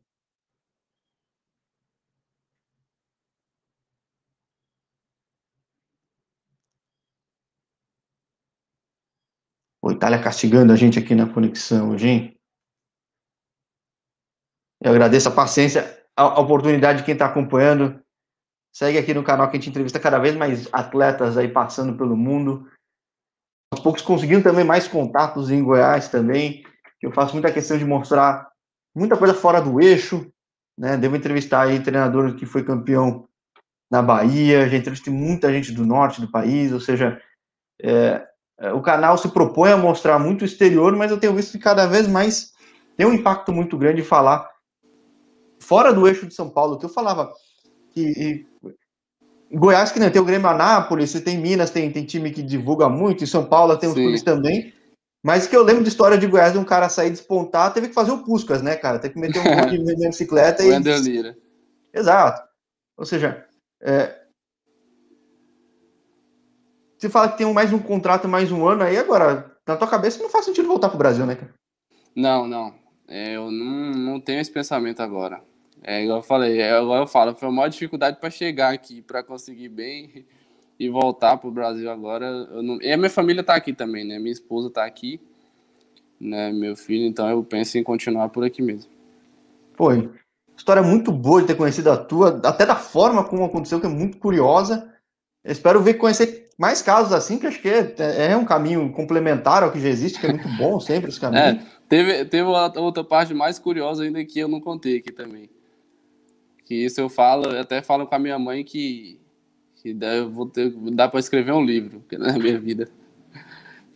Itália 10.00 10.22
castigando 10.22 10.72
a 10.72 10.76
gente 10.76 10.98
aqui 10.98 11.14
na 11.14 11.30
conexão 11.30 11.90
hoje, 11.90 12.08
hein? 12.08 12.40
Eu 14.82 14.92
agradeço 14.92 15.28
a 15.28 15.30
paciência, 15.30 16.02
a 16.16 16.40
oportunidade 16.40 17.00
de 17.00 17.04
quem 17.04 17.12
está 17.12 17.26
acompanhando. 17.26 18.02
Segue 18.74 18.96
aqui 18.96 19.12
no 19.12 19.22
canal 19.22 19.50
que 19.50 19.58
a 19.58 19.60
gente 19.60 19.68
entrevista 19.68 20.00
cada 20.00 20.18
vez 20.18 20.34
mais 20.34 20.72
atletas 20.72 21.36
aí 21.36 21.48
passando 21.48 21.98
pelo 21.98 22.16
mundo. 22.16 22.66
Aos 23.70 23.82
poucos 23.82 24.00
conseguindo 24.00 24.42
também 24.42 24.64
mais 24.64 24.88
contatos 24.88 25.50
em 25.50 25.62
Goiás 25.62 26.08
também. 26.08 26.64
Eu 27.02 27.12
faço 27.12 27.34
muita 27.34 27.52
questão 27.52 27.76
de 27.76 27.84
mostrar 27.84 28.50
muita 28.96 29.18
coisa 29.18 29.34
fora 29.34 29.60
do 29.60 29.82
eixo. 29.82 30.32
Né? 30.78 30.96
Devo 30.96 31.14
entrevistar 31.14 31.66
aí 31.66 31.82
treinador 31.82 32.36
que 32.36 32.46
foi 32.46 32.64
campeão 32.64 33.28
na 33.92 34.00
Bahia. 34.00 34.66
Já 34.66 34.78
entrevistei 34.78 35.12
muita 35.12 35.52
gente 35.52 35.72
do 35.72 35.84
norte 35.84 36.22
do 36.22 36.30
país. 36.30 36.72
Ou 36.72 36.80
seja, 36.80 37.20
é, 37.82 38.29
o 38.74 38.82
canal 38.82 39.16
se 39.16 39.28
propõe 39.28 39.72
a 39.72 39.76
mostrar 39.76 40.18
muito 40.18 40.42
o 40.42 40.44
exterior, 40.44 40.94
mas 40.94 41.10
eu 41.10 41.18
tenho 41.18 41.34
visto 41.34 41.52
que 41.52 41.58
cada 41.58 41.86
vez 41.86 42.06
mais 42.06 42.52
tem 42.96 43.06
um 43.06 43.14
impacto 43.14 43.52
muito 43.52 43.78
grande 43.78 44.02
falar 44.02 44.50
fora 45.58 45.92
do 45.92 46.06
eixo 46.06 46.26
de 46.26 46.34
São 46.34 46.48
Paulo, 46.50 46.78
que 46.78 46.84
eu 46.84 46.90
falava 46.90 47.32
que 47.92 48.46
em 49.50 49.58
Goiás, 49.58 49.90
que 49.90 49.98
nem 49.98 50.10
tem 50.10 50.22
o 50.22 50.24
Grêmio 50.24 50.48
Anápolis, 50.48 51.10
você 51.10 51.20
tem 51.20 51.38
Minas, 51.38 51.70
tem, 51.70 51.90
tem 51.90 52.04
time 52.04 52.30
que 52.30 52.42
divulga 52.42 52.88
muito, 52.88 53.24
em 53.24 53.26
São 53.26 53.44
Paulo 53.44 53.76
tem 53.76 53.88
os 53.88 53.94
clubes 53.94 54.22
também. 54.22 54.72
Mas 55.22 55.46
que 55.46 55.54
eu 55.54 55.62
lembro 55.62 55.82
de 55.82 55.88
história 55.88 56.16
de 56.16 56.26
Goiás 56.26 56.52
de 56.52 56.58
um 56.58 56.64
cara 56.64 56.88
sair 56.88 57.10
despontar, 57.10 57.74
teve 57.74 57.88
que 57.88 57.94
fazer 57.94 58.10
o 58.10 58.22
Puscas, 58.22 58.62
né, 58.62 58.76
cara? 58.76 58.98
Teve 58.98 59.14
que 59.14 59.20
meter 59.20 59.40
um 59.40 59.56
monte 59.56 59.76
de 59.84 60.08
bicicleta 60.08 60.62
e. 60.62 60.78
Lira. 60.78 61.36
Exato. 61.92 62.42
Ou 62.96 63.04
seja, 63.04 63.44
é... 63.82 64.19
você 67.00 67.08
fala 67.08 67.30
que 67.30 67.38
tem 67.38 67.50
mais 67.50 67.72
um 67.72 67.78
contrato, 67.78 68.28
mais 68.28 68.52
um 68.52 68.68
ano 68.68 68.82
aí, 68.82 68.98
agora, 68.98 69.50
na 69.66 69.74
tua 69.74 69.88
cabeça 69.88 70.22
não 70.22 70.28
faz 70.28 70.44
sentido 70.44 70.68
voltar 70.68 70.90
pro 70.90 70.98
Brasil, 70.98 71.24
né, 71.24 71.34
cara? 71.34 71.54
Não, 72.14 72.46
não. 72.46 72.74
É, 73.08 73.36
eu 73.36 73.50
não, 73.50 73.92
não 73.92 74.20
tenho 74.20 74.38
esse 74.38 74.50
pensamento 74.50 75.00
agora. 75.00 75.42
É 75.82 76.04
igual 76.04 76.18
eu 76.18 76.22
falei, 76.22 76.60
é 76.60 76.78
igual 76.78 76.98
eu 76.98 77.06
falo, 77.06 77.34
foi 77.34 77.48
a 77.48 77.52
maior 77.52 77.68
dificuldade 77.68 78.18
para 78.20 78.28
chegar 78.28 78.74
aqui, 78.74 79.00
para 79.00 79.22
conseguir 79.22 79.70
bem 79.70 80.26
e 80.78 80.90
voltar 80.90 81.38
para 81.38 81.48
o 81.48 81.52
Brasil 81.52 81.90
agora. 81.90 82.30
Não... 82.62 82.78
E 82.82 82.92
a 82.92 82.98
minha 82.98 83.08
família 83.08 83.40
está 83.40 83.54
aqui 83.54 83.72
também, 83.72 84.04
né? 84.04 84.18
Minha 84.18 84.32
esposa 84.32 84.68
está 84.68 84.84
aqui, 84.84 85.18
né? 86.20 86.52
Meu 86.52 86.76
filho, 86.76 87.06
então 87.06 87.30
eu 87.30 87.42
penso 87.42 87.78
em 87.78 87.82
continuar 87.82 88.28
por 88.28 88.44
aqui 88.44 88.60
mesmo. 88.60 88.90
Foi. 89.72 90.10
História 90.54 90.82
muito 90.82 91.10
boa 91.10 91.40
de 91.40 91.46
ter 91.46 91.54
conhecido 91.54 91.90
a 91.90 91.96
tua, 91.96 92.42
até 92.44 92.66
da 92.66 92.76
forma 92.76 93.24
como 93.24 93.42
aconteceu, 93.42 93.80
que 93.80 93.86
é 93.86 93.88
muito 93.88 94.18
curiosa. 94.18 94.92
Eu 95.42 95.52
espero 95.52 95.80
ver 95.80 95.94
conhecer 95.94 96.49
mais 96.60 96.82
casos 96.82 97.14
assim, 97.14 97.38
que 97.38 97.46
acho 97.46 97.58
que 97.58 97.70
é, 97.70 97.94
é 98.32 98.36
um 98.36 98.44
caminho 98.44 98.92
complementar 98.92 99.62
ao 99.62 99.72
que 99.72 99.80
já 99.80 99.88
existe, 99.88 100.20
que 100.20 100.26
é 100.26 100.28
muito 100.28 100.46
bom 100.58 100.78
sempre 100.78 101.08
esse 101.08 101.18
caminho. 101.18 101.42
É, 101.42 101.66
teve, 101.88 102.26
teve 102.26 102.46
outra 102.76 103.02
parte 103.02 103.32
mais 103.32 103.58
curiosa 103.58 104.02
ainda 104.02 104.22
que 104.26 104.38
eu 104.38 104.46
não 104.46 104.60
contei 104.60 104.98
aqui 104.98 105.10
também. 105.10 105.48
Que 106.66 106.74
isso 106.74 107.00
eu 107.00 107.08
falo, 107.08 107.46
eu 107.46 107.62
até 107.62 107.80
falo 107.80 108.06
com 108.06 108.14
a 108.14 108.18
minha 108.18 108.38
mãe 108.38 108.62
que, 108.62 109.18
que 109.76 109.94
dá, 109.94 110.08
eu 110.08 110.30
vou 110.30 110.44
ter, 110.44 110.70
dá 110.92 111.08
para 111.08 111.18
escrever 111.18 111.52
um 111.52 111.64
livro 111.64 112.04
na 112.12 112.34
minha 112.36 112.60
vida. 112.60 112.90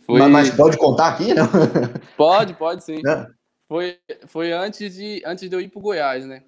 Foi... 0.01 0.19
Mas, 0.21 0.31
mas, 0.31 0.49
pode 0.49 0.75
contar 0.79 1.09
aqui, 1.09 1.35
não? 1.35 1.47
Pode, 2.17 2.55
pode 2.55 2.83
sim. 2.83 2.99
É. 3.07 3.27
Foi, 3.67 3.97
foi 4.25 4.51
antes, 4.51 4.95
de, 4.95 5.21
antes 5.23 5.47
de 5.47 5.55
eu 5.55 5.61
ir 5.61 5.69
para 5.69 5.81
Goiás, 5.81 6.25
né? 6.25 6.41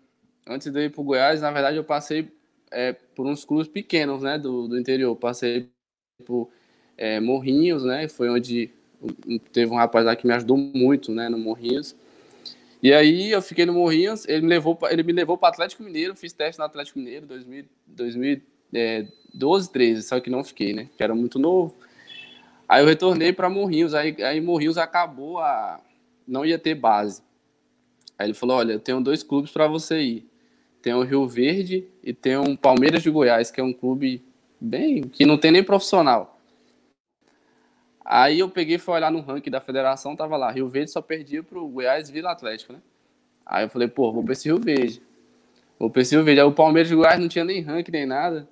Antes 0.47 0.71
de 0.71 0.79
eu 0.79 0.83
ir 0.83 0.89
para 0.89 1.03
Goiás, 1.03 1.41
na 1.41 1.51
verdade, 1.51 1.77
eu 1.77 1.83
passei 1.83 2.31
é, 2.71 2.93
por 2.93 3.27
uns 3.27 3.45
clubes 3.45 3.67
pequenos, 3.67 4.23
né, 4.23 4.39
do, 4.39 4.67
do 4.67 4.79
interior. 4.79 5.15
Passei 5.15 5.71
por 6.25 6.49
é, 6.97 7.19
Morrinhos, 7.19 7.83
né? 7.83 8.07
Foi 8.07 8.29
onde 8.29 8.71
teve 9.51 9.71
um 9.71 9.75
rapaz 9.75 10.05
lá 10.05 10.15
que 10.15 10.25
me 10.25 10.33
ajudou 10.33 10.57
muito, 10.57 11.11
né, 11.11 11.29
no 11.29 11.37
Morrinhos. 11.37 11.95
E 12.81 12.93
aí 12.93 13.31
eu 13.31 13.41
fiquei 13.41 13.65
no 13.65 13.73
Morrinhos, 13.73 14.27
ele 14.27 14.41
me 14.41 14.49
levou, 14.49 14.77
ele 14.89 15.03
me 15.03 15.13
levou 15.13 15.37
para 15.37 15.49
Atlético 15.49 15.83
Mineiro, 15.83 16.15
fiz 16.15 16.33
teste 16.33 16.59
no 16.59 16.65
Atlético 16.65 16.99
Mineiro 16.99 17.25
2000, 17.25 17.65
2012, 17.87 19.71
13, 19.71 20.03
só 20.03 20.19
que 20.19 20.29
não 20.29 20.43
fiquei, 20.43 20.73
né? 20.73 20.89
Que 20.95 21.03
era 21.03 21.13
muito 21.13 21.39
novo. 21.39 21.75
Aí 22.67 22.81
eu 22.83 22.87
retornei 22.87 23.31
para 23.31 23.49
Morrinhos, 23.49 23.93
aí, 23.93 24.15
aí 24.23 24.41
Morrinhos 24.41 24.77
acabou 24.77 25.39
a 25.39 25.79
não 26.27 26.45
ia 26.45 26.59
ter 26.59 26.75
base. 26.75 27.21
Aí 28.17 28.27
ele 28.27 28.33
falou: 28.33 28.57
"Olha, 28.57 28.73
eu 28.73 28.79
tenho 28.79 29.01
dois 29.01 29.23
clubes 29.23 29.51
para 29.51 29.67
você 29.67 29.99
ir. 29.99 30.27
Tem 30.81 30.93
o 30.93 31.03
Rio 31.03 31.27
Verde 31.27 31.87
e 32.03 32.13
tem 32.13 32.37
o 32.37 32.57
Palmeiras 32.57 33.03
de 33.03 33.09
Goiás, 33.09 33.51
que 33.51 33.59
é 33.59 33.63
um 33.63 33.73
clube 33.73 34.23
bem 34.59 35.01
que 35.01 35.25
não 35.25 35.37
tem 35.37 35.51
nem 35.51 35.63
profissional. 35.63 36.39
Aí 38.03 38.39
eu 38.39 38.49
peguei 38.49 38.75
e 38.75 38.79
fui 38.79 38.93
olhar 38.93 39.11
no 39.11 39.19
ranking 39.19 39.49
da 39.49 39.59
federação, 39.59 40.15
tava 40.15 40.37
lá, 40.37 40.49
Rio 40.49 40.69
Verde 40.69 40.91
só 40.91 41.01
perdia 41.01 41.43
pro 41.43 41.67
Goiás 41.67 42.09
Vila 42.09 42.31
Atlético, 42.31 42.71
né? 42.71 42.79
Aí 43.45 43.65
eu 43.65 43.69
falei, 43.69 43.87
pô, 43.87 44.11
vou 44.13 44.23
pra 44.23 44.33
esse 44.33 44.47
Rio 44.47 44.59
Verde. 44.59 45.01
Vou 45.77 45.89
pra 45.89 46.01
esse 46.01 46.15
Rio 46.15 46.23
Verde. 46.23 46.39
Aí 46.41 46.47
o 46.47 46.51
Palmeiras 46.53 46.89
de 46.89 46.95
Goiás 46.95 47.19
não 47.19 47.27
tinha 47.27 47.43
nem 47.43 47.61
ranking 47.61 47.91
nem 47.91 48.05
nada. 48.05 48.47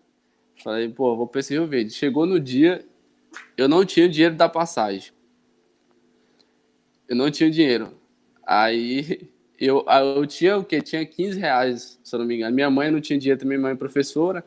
Falei, 0.64 0.90
pô, 0.90 1.16
vou 1.16 1.28
pra 1.28 1.40
esse 1.40 1.54
Rio 1.54 1.68
Verde. 1.68 1.92
Chegou 1.92 2.26
no 2.26 2.40
dia, 2.40 2.86
eu 3.58 3.68
não 3.68 3.86
tinha 3.86 4.06
o 4.06 4.10
dinheiro 4.10 4.36
da 4.36 4.48
passagem. 4.48 5.12
Eu 7.08 7.16
não 7.16 7.30
tinha 7.32 7.50
dinheiro. 7.50 7.94
Aí 8.46 9.30
eu, 9.60 9.86
eu 9.88 10.26
tinha 10.26 10.58
o 10.58 10.64
quê? 10.64 10.82
Tinha 10.82 11.06
15 11.06 11.40
reais, 11.40 12.00
se 12.04 12.16
eu 12.16 12.20
não 12.20 12.26
me 12.26 12.36
engano. 12.36 12.56
Minha 12.56 12.70
mãe 12.70 12.92
não 12.92 13.02
tinha 13.02 13.18
dinheiro 13.18 13.40
também, 13.40 13.58
minha 13.58 13.70
mãe 13.70 13.74
é 13.74 13.78
professora. 13.78 14.44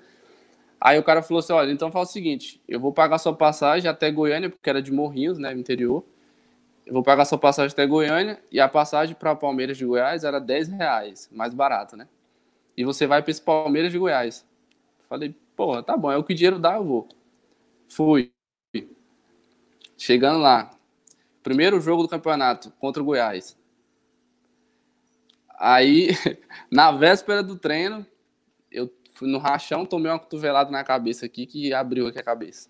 Aí 0.80 0.98
o 0.98 1.02
cara 1.02 1.22
falou 1.22 1.40
assim: 1.40 1.52
olha, 1.52 1.72
então 1.72 1.90
faz 1.90 2.10
o 2.10 2.12
seguinte, 2.12 2.60
eu 2.68 2.78
vou 2.78 2.92
pagar 2.92 3.18
sua 3.18 3.34
passagem 3.34 3.90
até 3.90 4.10
Goiânia, 4.10 4.50
porque 4.50 4.68
era 4.68 4.80
de 4.80 4.92
Morrinhos, 4.92 5.38
né, 5.38 5.52
interior. 5.52 6.04
eu 6.86 6.92
vou 6.92 7.02
pagar 7.02 7.24
sua 7.24 7.38
passagem 7.38 7.72
até 7.72 7.86
Goiânia 7.86 8.40
e 8.50 8.60
a 8.60 8.68
passagem 8.68 9.14
para 9.14 9.34
Palmeiras 9.34 9.76
de 9.76 9.84
Goiás 9.84 10.24
era 10.24 10.40
10 10.40 10.68
reais, 10.68 11.28
mais 11.32 11.52
barato, 11.54 11.96
né? 11.96 12.08
E 12.76 12.84
você 12.84 13.06
vai 13.06 13.22
para 13.22 13.30
esse 13.30 13.42
Palmeiras 13.42 13.90
de 13.92 13.98
Goiás. 13.98 14.46
Falei, 15.08 15.34
porra, 15.56 15.82
tá 15.82 15.96
bom, 15.96 16.12
é 16.12 16.16
o 16.16 16.22
que 16.22 16.32
o 16.32 16.36
dinheiro 16.36 16.58
dá, 16.58 16.76
eu 16.76 16.84
vou. 16.84 17.08
Fui. 17.88 18.30
Chegando 19.96 20.38
lá, 20.38 20.70
primeiro 21.42 21.80
jogo 21.80 22.02
do 22.02 22.08
campeonato 22.08 22.70
contra 22.78 23.02
o 23.02 23.04
Goiás. 23.06 23.58
Aí, 25.58 26.10
na 26.70 26.92
véspera 26.92 27.42
do 27.42 27.56
treino, 27.56 28.06
fui 29.18 29.28
no 29.28 29.38
rachão, 29.38 29.84
tomei 29.84 30.12
uma 30.12 30.18
cotovelada 30.18 30.70
na 30.70 30.84
cabeça 30.84 31.26
aqui 31.26 31.44
que 31.44 31.74
abriu 31.74 32.06
aqui 32.06 32.20
a 32.20 32.22
cabeça. 32.22 32.68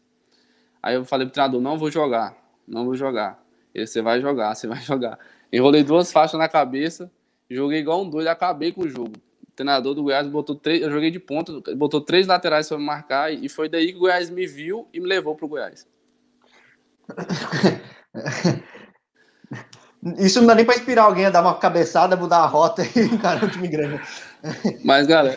Aí 0.83 0.95
eu 0.95 1.05
falei 1.05 1.27
pro 1.27 1.35
treinador, 1.35 1.61
não 1.61 1.77
vou 1.77 1.91
jogar, 1.91 2.35
não 2.67 2.87
vou 2.87 2.95
jogar. 2.95 3.39
Ele, 3.75 3.87
você 3.87 4.01
vai 4.01 4.19
jogar, 4.19 4.55
você 4.55 4.67
vai 4.67 4.81
jogar. 4.85 5.19
Enrolei 5.53 5.85
duas 5.85 6.11
faixas 6.11 6.41
na 6.41 6.49
cabeça, 6.49 7.13
joguei 7.51 7.81
igual 7.81 8.03
um 8.03 8.09
doido, 8.09 8.29
acabei 8.29 8.73
com 8.73 8.81
o 8.81 8.89
jogo. 8.89 9.13
O 9.47 9.53
treinador 9.55 9.95
do 9.95 10.03
Goiás 10.03 10.27
botou 10.27 10.57
três, 10.57 10.81
eu 10.81 10.91
joguei 10.91 11.11
de 11.11 11.21
ponta, 11.21 11.53
botou 11.77 12.01
três 12.01 12.27
laterais 12.27 12.67
para 12.67 12.79
marcar 12.79 13.31
e 13.31 13.47
foi 13.47 13.69
daí 13.69 13.93
que 13.93 13.99
o 13.99 14.01
Goiás 14.01 14.31
me 14.31 14.47
viu 14.47 14.89
e 14.91 15.01
me 15.01 15.07
levou 15.07 15.37
pro 15.37 15.49
Goiás. 15.49 15.87
Isso 20.17 20.41
não 20.41 20.47
dá 20.47 20.55
nem 20.55 20.65
para 20.65 20.77
inspirar 20.77 21.03
alguém 21.03 21.27
a 21.27 21.31
dar 21.31 21.43
uma 21.43 21.59
cabeçada, 21.59 22.17
mudar 22.17 22.39
a 22.39 22.47
rota 22.47 22.83
e 22.83 23.01
encarar 23.13 23.45
o 23.45 23.51
time 23.51 23.69
grande. 23.69 24.01
Mas, 24.85 25.07
galera, 25.07 25.37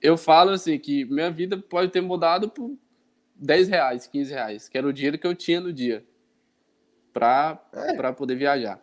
eu 0.00 0.16
falo 0.16 0.50
assim 0.50 0.78
que 0.78 1.04
minha 1.04 1.30
vida 1.30 1.58
pode 1.58 1.90
ter 1.90 2.00
mudado 2.00 2.48
por 2.48 2.76
10 3.36 3.68
reais, 3.68 4.06
15 4.06 4.32
reais, 4.32 4.68
que 4.68 4.76
era 4.76 4.86
o 4.86 4.92
dinheiro 4.92 5.18
que 5.18 5.26
eu 5.26 5.34
tinha 5.34 5.60
no 5.60 5.72
dia 5.72 6.04
para 7.12 7.60
é. 7.72 8.12
poder 8.12 8.36
viajar. 8.36 8.80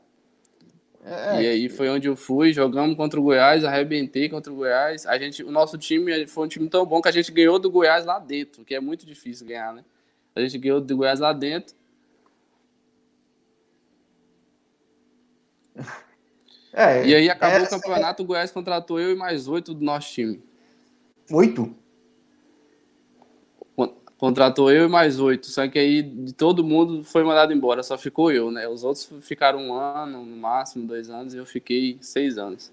É. 1.05 1.41
E 1.41 1.47
aí 1.47 1.69
foi 1.69 1.89
onde 1.89 2.07
eu 2.07 2.17
fui, 2.17 2.51
jogamos 2.51 2.97
contra 2.97 3.17
o 3.19 3.23
Goiás, 3.23 3.63
arrebentei 3.63 4.27
contra 4.27 4.51
o 4.51 4.55
Goiás. 4.57 5.05
A 5.05 5.17
gente, 5.17 5.41
o 5.41 5.51
nosso 5.51 5.77
time 5.77 6.27
foi 6.27 6.45
um 6.45 6.47
time 6.49 6.67
tão 6.69 6.85
bom 6.85 7.01
que 7.01 7.07
a 7.07 7.11
gente 7.11 7.31
ganhou 7.31 7.57
do 7.57 7.71
Goiás 7.71 8.03
lá 8.03 8.19
dentro, 8.19 8.65
que 8.65 8.75
é 8.75 8.79
muito 8.79 9.05
difícil 9.05 9.47
ganhar, 9.47 9.73
né? 9.73 9.85
A 10.35 10.41
gente 10.41 10.57
ganhou 10.57 10.81
do 10.81 10.97
Goiás 10.97 11.19
lá 11.19 11.33
dentro. 11.33 11.75
É, 16.73 17.07
e 17.07 17.15
aí 17.15 17.27
acabou 17.27 17.65
o 17.65 17.69
campeonato, 17.69 18.21
o 18.21 18.25
Goiás 18.25 18.51
contratou 18.51 18.99
eu 18.99 19.11
e 19.11 19.15
mais 19.15 19.47
oito 19.47 19.73
do 19.73 19.83
nosso 19.83 20.13
time. 20.13 20.43
Oito? 21.31 21.75
Contratou 24.17 24.71
eu 24.71 24.85
e 24.85 24.89
mais 24.89 25.19
oito, 25.19 25.45
só 25.45 25.67
que 25.67 25.77
aí 25.77 26.01
de 26.01 26.33
todo 26.33 26.63
mundo 26.63 27.03
foi 27.03 27.23
mandado 27.23 27.53
embora, 27.53 27.83
só 27.83 27.99
ficou 27.99 28.31
eu, 28.31 28.49
né? 28.49 28.67
Os 28.67 28.83
outros 28.83 29.07
ficaram 29.21 29.59
um 29.59 29.73
ano, 29.73 30.25
no 30.25 30.35
máximo 30.35 30.87
dois 30.87 31.07
anos, 31.07 31.35
e 31.35 31.37
eu 31.37 31.45
fiquei 31.45 31.99
seis 32.01 32.35
anos. 32.39 32.71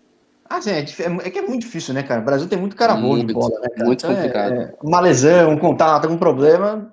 Ah, 0.48 0.62
sim, 0.62 0.70
é, 0.70 0.78
é, 0.78 1.30
que 1.30 1.38
é 1.38 1.42
muito 1.42 1.60
difícil, 1.60 1.92
né, 1.92 2.02
cara? 2.02 2.22
O 2.22 2.24
Brasil 2.24 2.48
tem 2.48 2.58
muito 2.58 2.74
cara 2.74 2.94
bom 2.94 3.18
de 3.18 3.30
bola, 3.34 3.60
né, 3.60 3.68
cara? 3.68 3.84
Muito 3.84 4.06
então, 4.06 4.16
complicado. 4.16 4.52
É, 4.54 4.56
é, 4.56 4.74
uma 4.82 5.00
lesão, 5.00 5.50
um 5.50 5.58
contato, 5.58 6.04
algum 6.04 6.16
problema. 6.16 6.90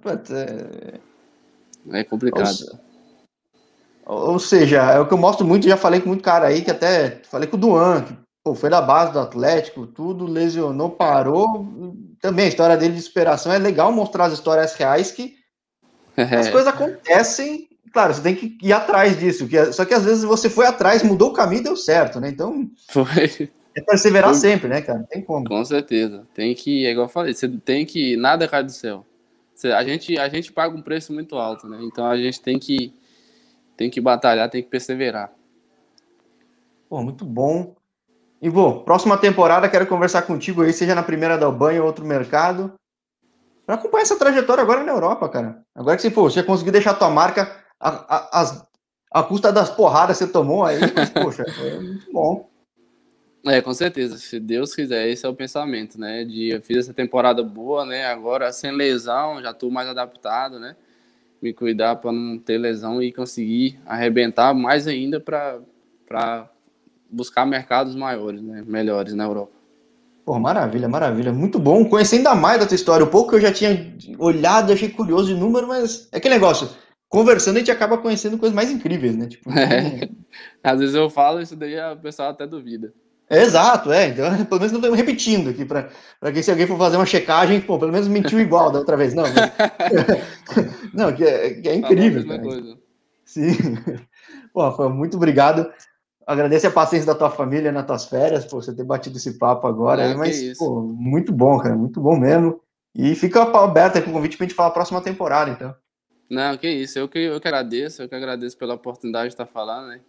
É, 1.92 2.00
é 2.00 2.04
complicado. 2.04 2.78
Ou, 4.06 4.32
ou, 4.32 4.40
seja, 4.40 4.82
é 4.92 5.00
o 5.00 5.08
que 5.08 5.14
eu 5.14 5.18
mostro 5.18 5.48
muito, 5.48 5.66
já 5.66 5.78
falei 5.78 6.02
com 6.02 6.10
muito 6.10 6.24
cara 6.24 6.48
aí, 6.48 6.62
que 6.62 6.72
até 6.72 7.22
falei 7.24 7.48
com 7.48 7.56
o 7.56 7.60
Duan, 7.60 8.04
que 8.04 8.14
pô, 8.44 8.56
foi 8.56 8.70
da 8.70 8.82
base 8.82 9.14
do 9.14 9.20
Atlético, 9.20 9.88
tudo, 9.88 10.26
lesionou, 10.26 10.90
parou. 10.90 11.68
Também 12.20 12.46
a 12.46 12.50
história 12.50 12.78
dele 12.78 12.96
de 12.96 13.02
superação 13.02 13.52
é 13.52 13.58
legal 13.58 13.92
mostrar 13.92 14.26
as 14.26 14.34
histórias 14.34 14.74
reais 14.76 15.12
que 15.12 15.36
as 16.18 16.50
coisas 16.50 16.68
acontecem. 16.68 17.70
Claro, 17.94 18.14
você 18.14 18.22
tem 18.22 18.36
que 18.36 18.58
ir 18.62 18.72
atrás 18.72 19.20
disso. 19.20 19.48
Que, 19.48 19.58
é, 19.58 19.72
só 19.72 19.84
que 19.84 19.94
às 19.94 20.06
vezes 20.06 20.24
você 20.24 20.50
foi 20.50 20.66
atrás, 20.66 21.04
mudou 21.04 21.30
o 21.30 21.34
caminho 21.34 21.62
e 21.62 21.64
deu 21.64 21.76
certo, 21.76 22.20
né? 22.20 22.30
Então. 22.30 22.70
Foi. 22.90 23.50
É 23.76 23.82
perseverar 23.82 24.30
foi. 24.32 24.40
sempre, 24.40 24.68
né, 24.70 24.82
cara? 24.82 25.06
Tem 25.10 25.22
como. 25.22 25.46
Com 25.46 25.64
certeza. 25.66 26.26
Tem 26.34 26.56
que, 26.56 26.86
é 26.86 26.92
igual 26.92 27.08
eu 27.08 27.12
falei, 27.12 27.34
você 27.34 27.48
tem 27.50 27.86
que. 27.86 28.16
Nada 28.16 28.48
cai 28.48 28.64
do 28.64 28.72
céu. 28.72 29.06
A 29.64 29.84
gente, 29.84 30.18
a 30.18 30.28
gente 30.28 30.52
paga 30.52 30.76
um 30.76 30.82
preço 30.82 31.14
muito 31.14 31.36
alto, 31.36 31.68
né? 31.68 31.80
Então 31.84 32.06
a 32.06 32.18
gente 32.18 32.42
tem 32.42 32.58
que, 32.58 32.94
tem 33.78 33.90
que 33.90 34.02
batalhar, 34.02 34.50
tem 34.50 34.64
que 34.64 34.70
perseverar. 34.70 35.32
Pô, 36.90 37.04
muito 37.04 37.24
bom. 37.24 37.76
Ivo, 38.42 38.84
próxima 38.84 39.18
temporada 39.18 39.70
quero 39.70 39.86
conversar 39.86 40.24
contigo 40.24 40.64
aí, 40.64 40.74
seja 40.74 40.96
na 40.96 41.04
primeira 41.04 41.38
da 41.38 41.46
Albanha 41.46 41.82
ou 41.82 41.88
outro 41.88 42.04
mercado, 42.04 42.74
para 43.66 43.76
acompanhar 43.76 44.02
essa 44.02 44.18
trajetória 44.18 44.64
agora 44.64 44.84
na 44.84 44.92
Europa, 44.92 45.30
cara. 45.30 45.62
Agora 45.76 45.96
que 45.96 46.02
você, 46.02 46.10
for, 46.10 46.32
você 46.32 46.42
conseguiu 46.42 46.74
deixar 46.74 46.96
tua 46.96 47.12
marca 47.12 47.56
a, 47.80 47.90
a, 47.90 48.42
a, 48.42 48.68
a 49.12 49.24
custa 49.24 49.52
das 49.52 49.70
porradas 49.70 50.18
que 50.18 50.26
você 50.26 50.32
tomou 50.32 50.66
aí, 50.66 50.80
mas, 50.96 51.10
poxa, 51.12 51.44
é 51.44 51.80
muito 51.80 52.12
bom. 52.12 52.50
É, 53.46 53.62
com 53.62 53.74
certeza. 53.74 54.18
Se 54.18 54.40
Deus 54.40 54.74
quiser, 54.76 55.08
esse 55.08 55.26
é 55.26 55.30
o 55.30 55.36
pensamento, 55.36 56.00
né? 56.00 56.24
De 56.24 56.50
eu 56.50 56.62
fiz 56.62 56.78
essa 56.78 56.94
temporada 56.94 57.44
boa, 57.44 57.86
né? 57.86 58.06
Agora 58.06 58.52
sem 58.52 58.72
lesão, 58.72 59.42
já 59.42 59.52
estou 59.52 59.72
mais 59.72 59.88
adaptado, 59.88 60.60
né? 60.60 60.76
Me 61.42 61.54
cuidar 61.54 61.96
para 61.96 62.12
não 62.12 62.38
ter 62.38 62.58
lesão 62.58 63.02
e 63.02 63.12
conseguir 63.12 63.80
arrebentar 63.86 64.54
mais 64.54 64.88
ainda 64.88 65.20
para 65.20 66.50
buscar 67.12 67.46
mercados 67.46 67.96
maiores, 67.96 68.42
né, 68.42 68.64
melhores 68.66 69.14
na 69.14 69.26
Europa. 69.26 69.62
Pô, 70.26 70.40
maravilha, 70.40 70.88
maravilha. 70.88 71.34
Muito 71.34 71.60
bom. 71.60 71.84
Conhecer 71.86 72.18
ainda 72.18 72.36
mais 72.36 72.60
da 72.60 72.66
tua 72.66 72.76
história. 72.76 73.04
O 73.04 73.10
pouco 73.10 73.32
que 73.32 73.36
eu 73.38 73.42
já 73.42 73.52
tinha 73.52 73.94
olhado, 74.18 74.72
achei 74.72 74.90
curioso 74.90 75.34
de 75.34 75.40
número, 75.40 75.68
mas 75.68 76.08
é 76.12 76.18
aquele 76.18 76.36
negócio. 76.36 76.70
Conversando, 77.10 77.58
a 77.58 77.60
gente 77.60 77.72
acaba 77.72 77.98
conhecendo 77.98 78.38
coisas 78.38 78.56
mais 78.56 78.72
incríveis, 78.72 79.18
né? 79.18 79.28
Tipo, 79.28 79.52
é. 79.58 80.10
Às 80.64 80.80
vezes 80.80 80.96
eu 80.96 81.10
falo 81.10 81.42
isso 81.42 81.56
daí, 81.56 81.78
o 81.92 81.98
pessoal 81.98 82.30
até 82.30 82.48
duvida. 82.48 82.94
É, 83.30 83.42
exato, 83.42 83.92
é. 83.92 84.10
Então, 84.10 84.26
pelo 84.46 84.60
menos 84.60 84.72
não 84.72 84.80
estamos 84.80 84.98
repetindo 84.98 85.50
aqui, 85.50 85.66
para 85.66 85.90
que 86.32 86.44
se 86.44 86.52
alguém 86.52 86.68
for 86.68 86.78
fazer 86.78 86.98
uma 86.98 87.06
checagem, 87.06 87.60
pô, 87.62 87.80
pelo 87.80 87.92
menos 87.92 88.08
mentiu 88.08 88.40
igual 88.40 88.72
da 88.72 88.80
outra 88.80 88.96
vez. 88.96 89.14
Não, 89.14 89.24
não 90.94 91.14
que 91.14 91.24
é, 91.24 91.50
que 91.56 91.68
é 91.68 91.76
incrível. 91.76 92.24
Sim. 93.26 93.56
Pô, 94.54 94.72
foi 94.74 94.90
muito 94.90 95.18
obrigado. 95.18 95.72
Agradeço 96.32 96.66
a 96.66 96.72
paciência 96.72 97.06
da 97.06 97.14
tua 97.14 97.30
família 97.30 97.74
nas 97.74 97.86
tuas 97.86 98.06
férias, 98.06 98.46
por 98.46 98.64
você 98.64 98.74
ter 98.74 98.86
batido 98.86 99.18
esse 99.18 99.38
papo 99.38 99.68
agora, 99.68 100.04
é, 100.04 100.16
mas 100.16 100.58
pô, 100.58 100.82
muito 100.82 101.34
bom, 101.34 101.60
cara, 101.60 101.76
muito 101.76 102.00
bom 102.00 102.18
mesmo. 102.18 102.62
E 102.96 103.16
fica 103.16 103.42
aberto 103.42 103.98
aí 103.98 104.02
com 104.02 104.12
o 104.12 104.14
convite 104.14 104.38
para 104.38 104.46
a 104.46 104.48
gente 104.48 104.56
falar 104.56 104.70
a 104.70 104.74
próxima 104.74 105.02
temporada, 105.02 105.52
então. 105.52 105.76
Não, 106.30 106.56
que 106.58 106.70
isso, 106.70 106.98
eu 106.98 107.10
que, 107.10 107.20
eu 107.20 107.42
que 107.42 107.48
agradeço, 107.50 108.02
eu 108.02 108.08
que 108.08 108.16
agradeço 108.16 108.58
pela 108.58 108.76
oportunidade 108.76 109.28
de 109.28 109.34
estar 109.34 109.46
falando, 109.46 109.90
né? 109.90 110.00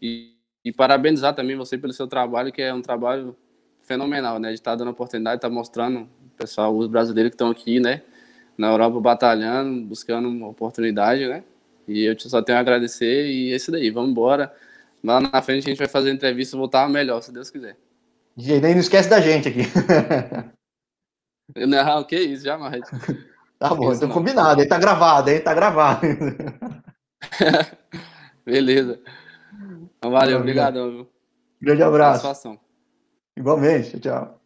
E, 0.00 0.36
e 0.64 0.72
parabenizar 0.72 1.34
também 1.34 1.56
você 1.56 1.76
pelo 1.76 1.92
seu 1.92 2.06
trabalho, 2.06 2.52
que 2.52 2.62
é 2.62 2.72
um 2.72 2.80
trabalho 2.80 3.36
fenomenal, 3.82 4.38
né? 4.38 4.50
De 4.50 4.54
estar 4.54 4.76
dando 4.76 4.92
oportunidade, 4.92 5.38
estar 5.38 5.50
mostrando 5.50 6.02
o 6.02 6.36
pessoal, 6.36 6.76
os 6.76 6.86
brasileiros 6.86 7.30
que 7.30 7.34
estão 7.34 7.50
aqui, 7.50 7.80
né? 7.80 8.02
Na 8.56 8.70
Europa 8.70 9.00
batalhando, 9.00 9.84
buscando 9.84 10.28
uma 10.28 10.46
oportunidade, 10.46 11.26
né? 11.26 11.42
E 11.88 12.04
eu 12.04 12.16
só 12.20 12.40
tenho 12.40 12.58
a 12.58 12.60
agradecer 12.60 13.26
e 13.26 13.52
é 13.52 13.56
isso 13.56 13.72
daí, 13.72 13.90
vamos 13.90 14.12
embora. 14.12 14.54
Lá 15.02 15.20
na 15.20 15.42
frente 15.42 15.66
a 15.66 15.70
gente 15.70 15.78
vai 15.78 15.88
fazer 15.88 16.10
a 16.10 16.14
entrevista 16.14 16.56
e 16.56 16.58
voltar 16.58 16.88
melhor, 16.88 17.22
se 17.22 17.32
Deus 17.32 17.50
quiser. 17.50 17.76
E 18.36 18.60
nem 18.60 18.74
não 18.74 18.80
esquece 18.80 19.08
da 19.08 19.20
gente 19.20 19.48
aqui. 19.48 19.62
Não, 21.54 22.04
que 22.04 22.18
isso, 22.18 22.44
jamais. 22.44 22.82
Tá 23.58 23.72
bom, 23.76 23.92
então 23.92 24.08
combinado, 24.08 24.60
aí 24.60 24.66
tá 24.66 24.76
gravado, 24.76 25.30
aí 25.30 25.38
tá 25.38 25.54
gravado. 25.54 26.00
Beleza. 28.44 29.00
Então, 29.96 30.10
valeu, 30.10 30.40
obrigado. 30.40 31.08
Grande 31.60 31.84
abraço. 31.84 32.58
Igualmente, 33.36 34.00
tchau. 34.00 34.41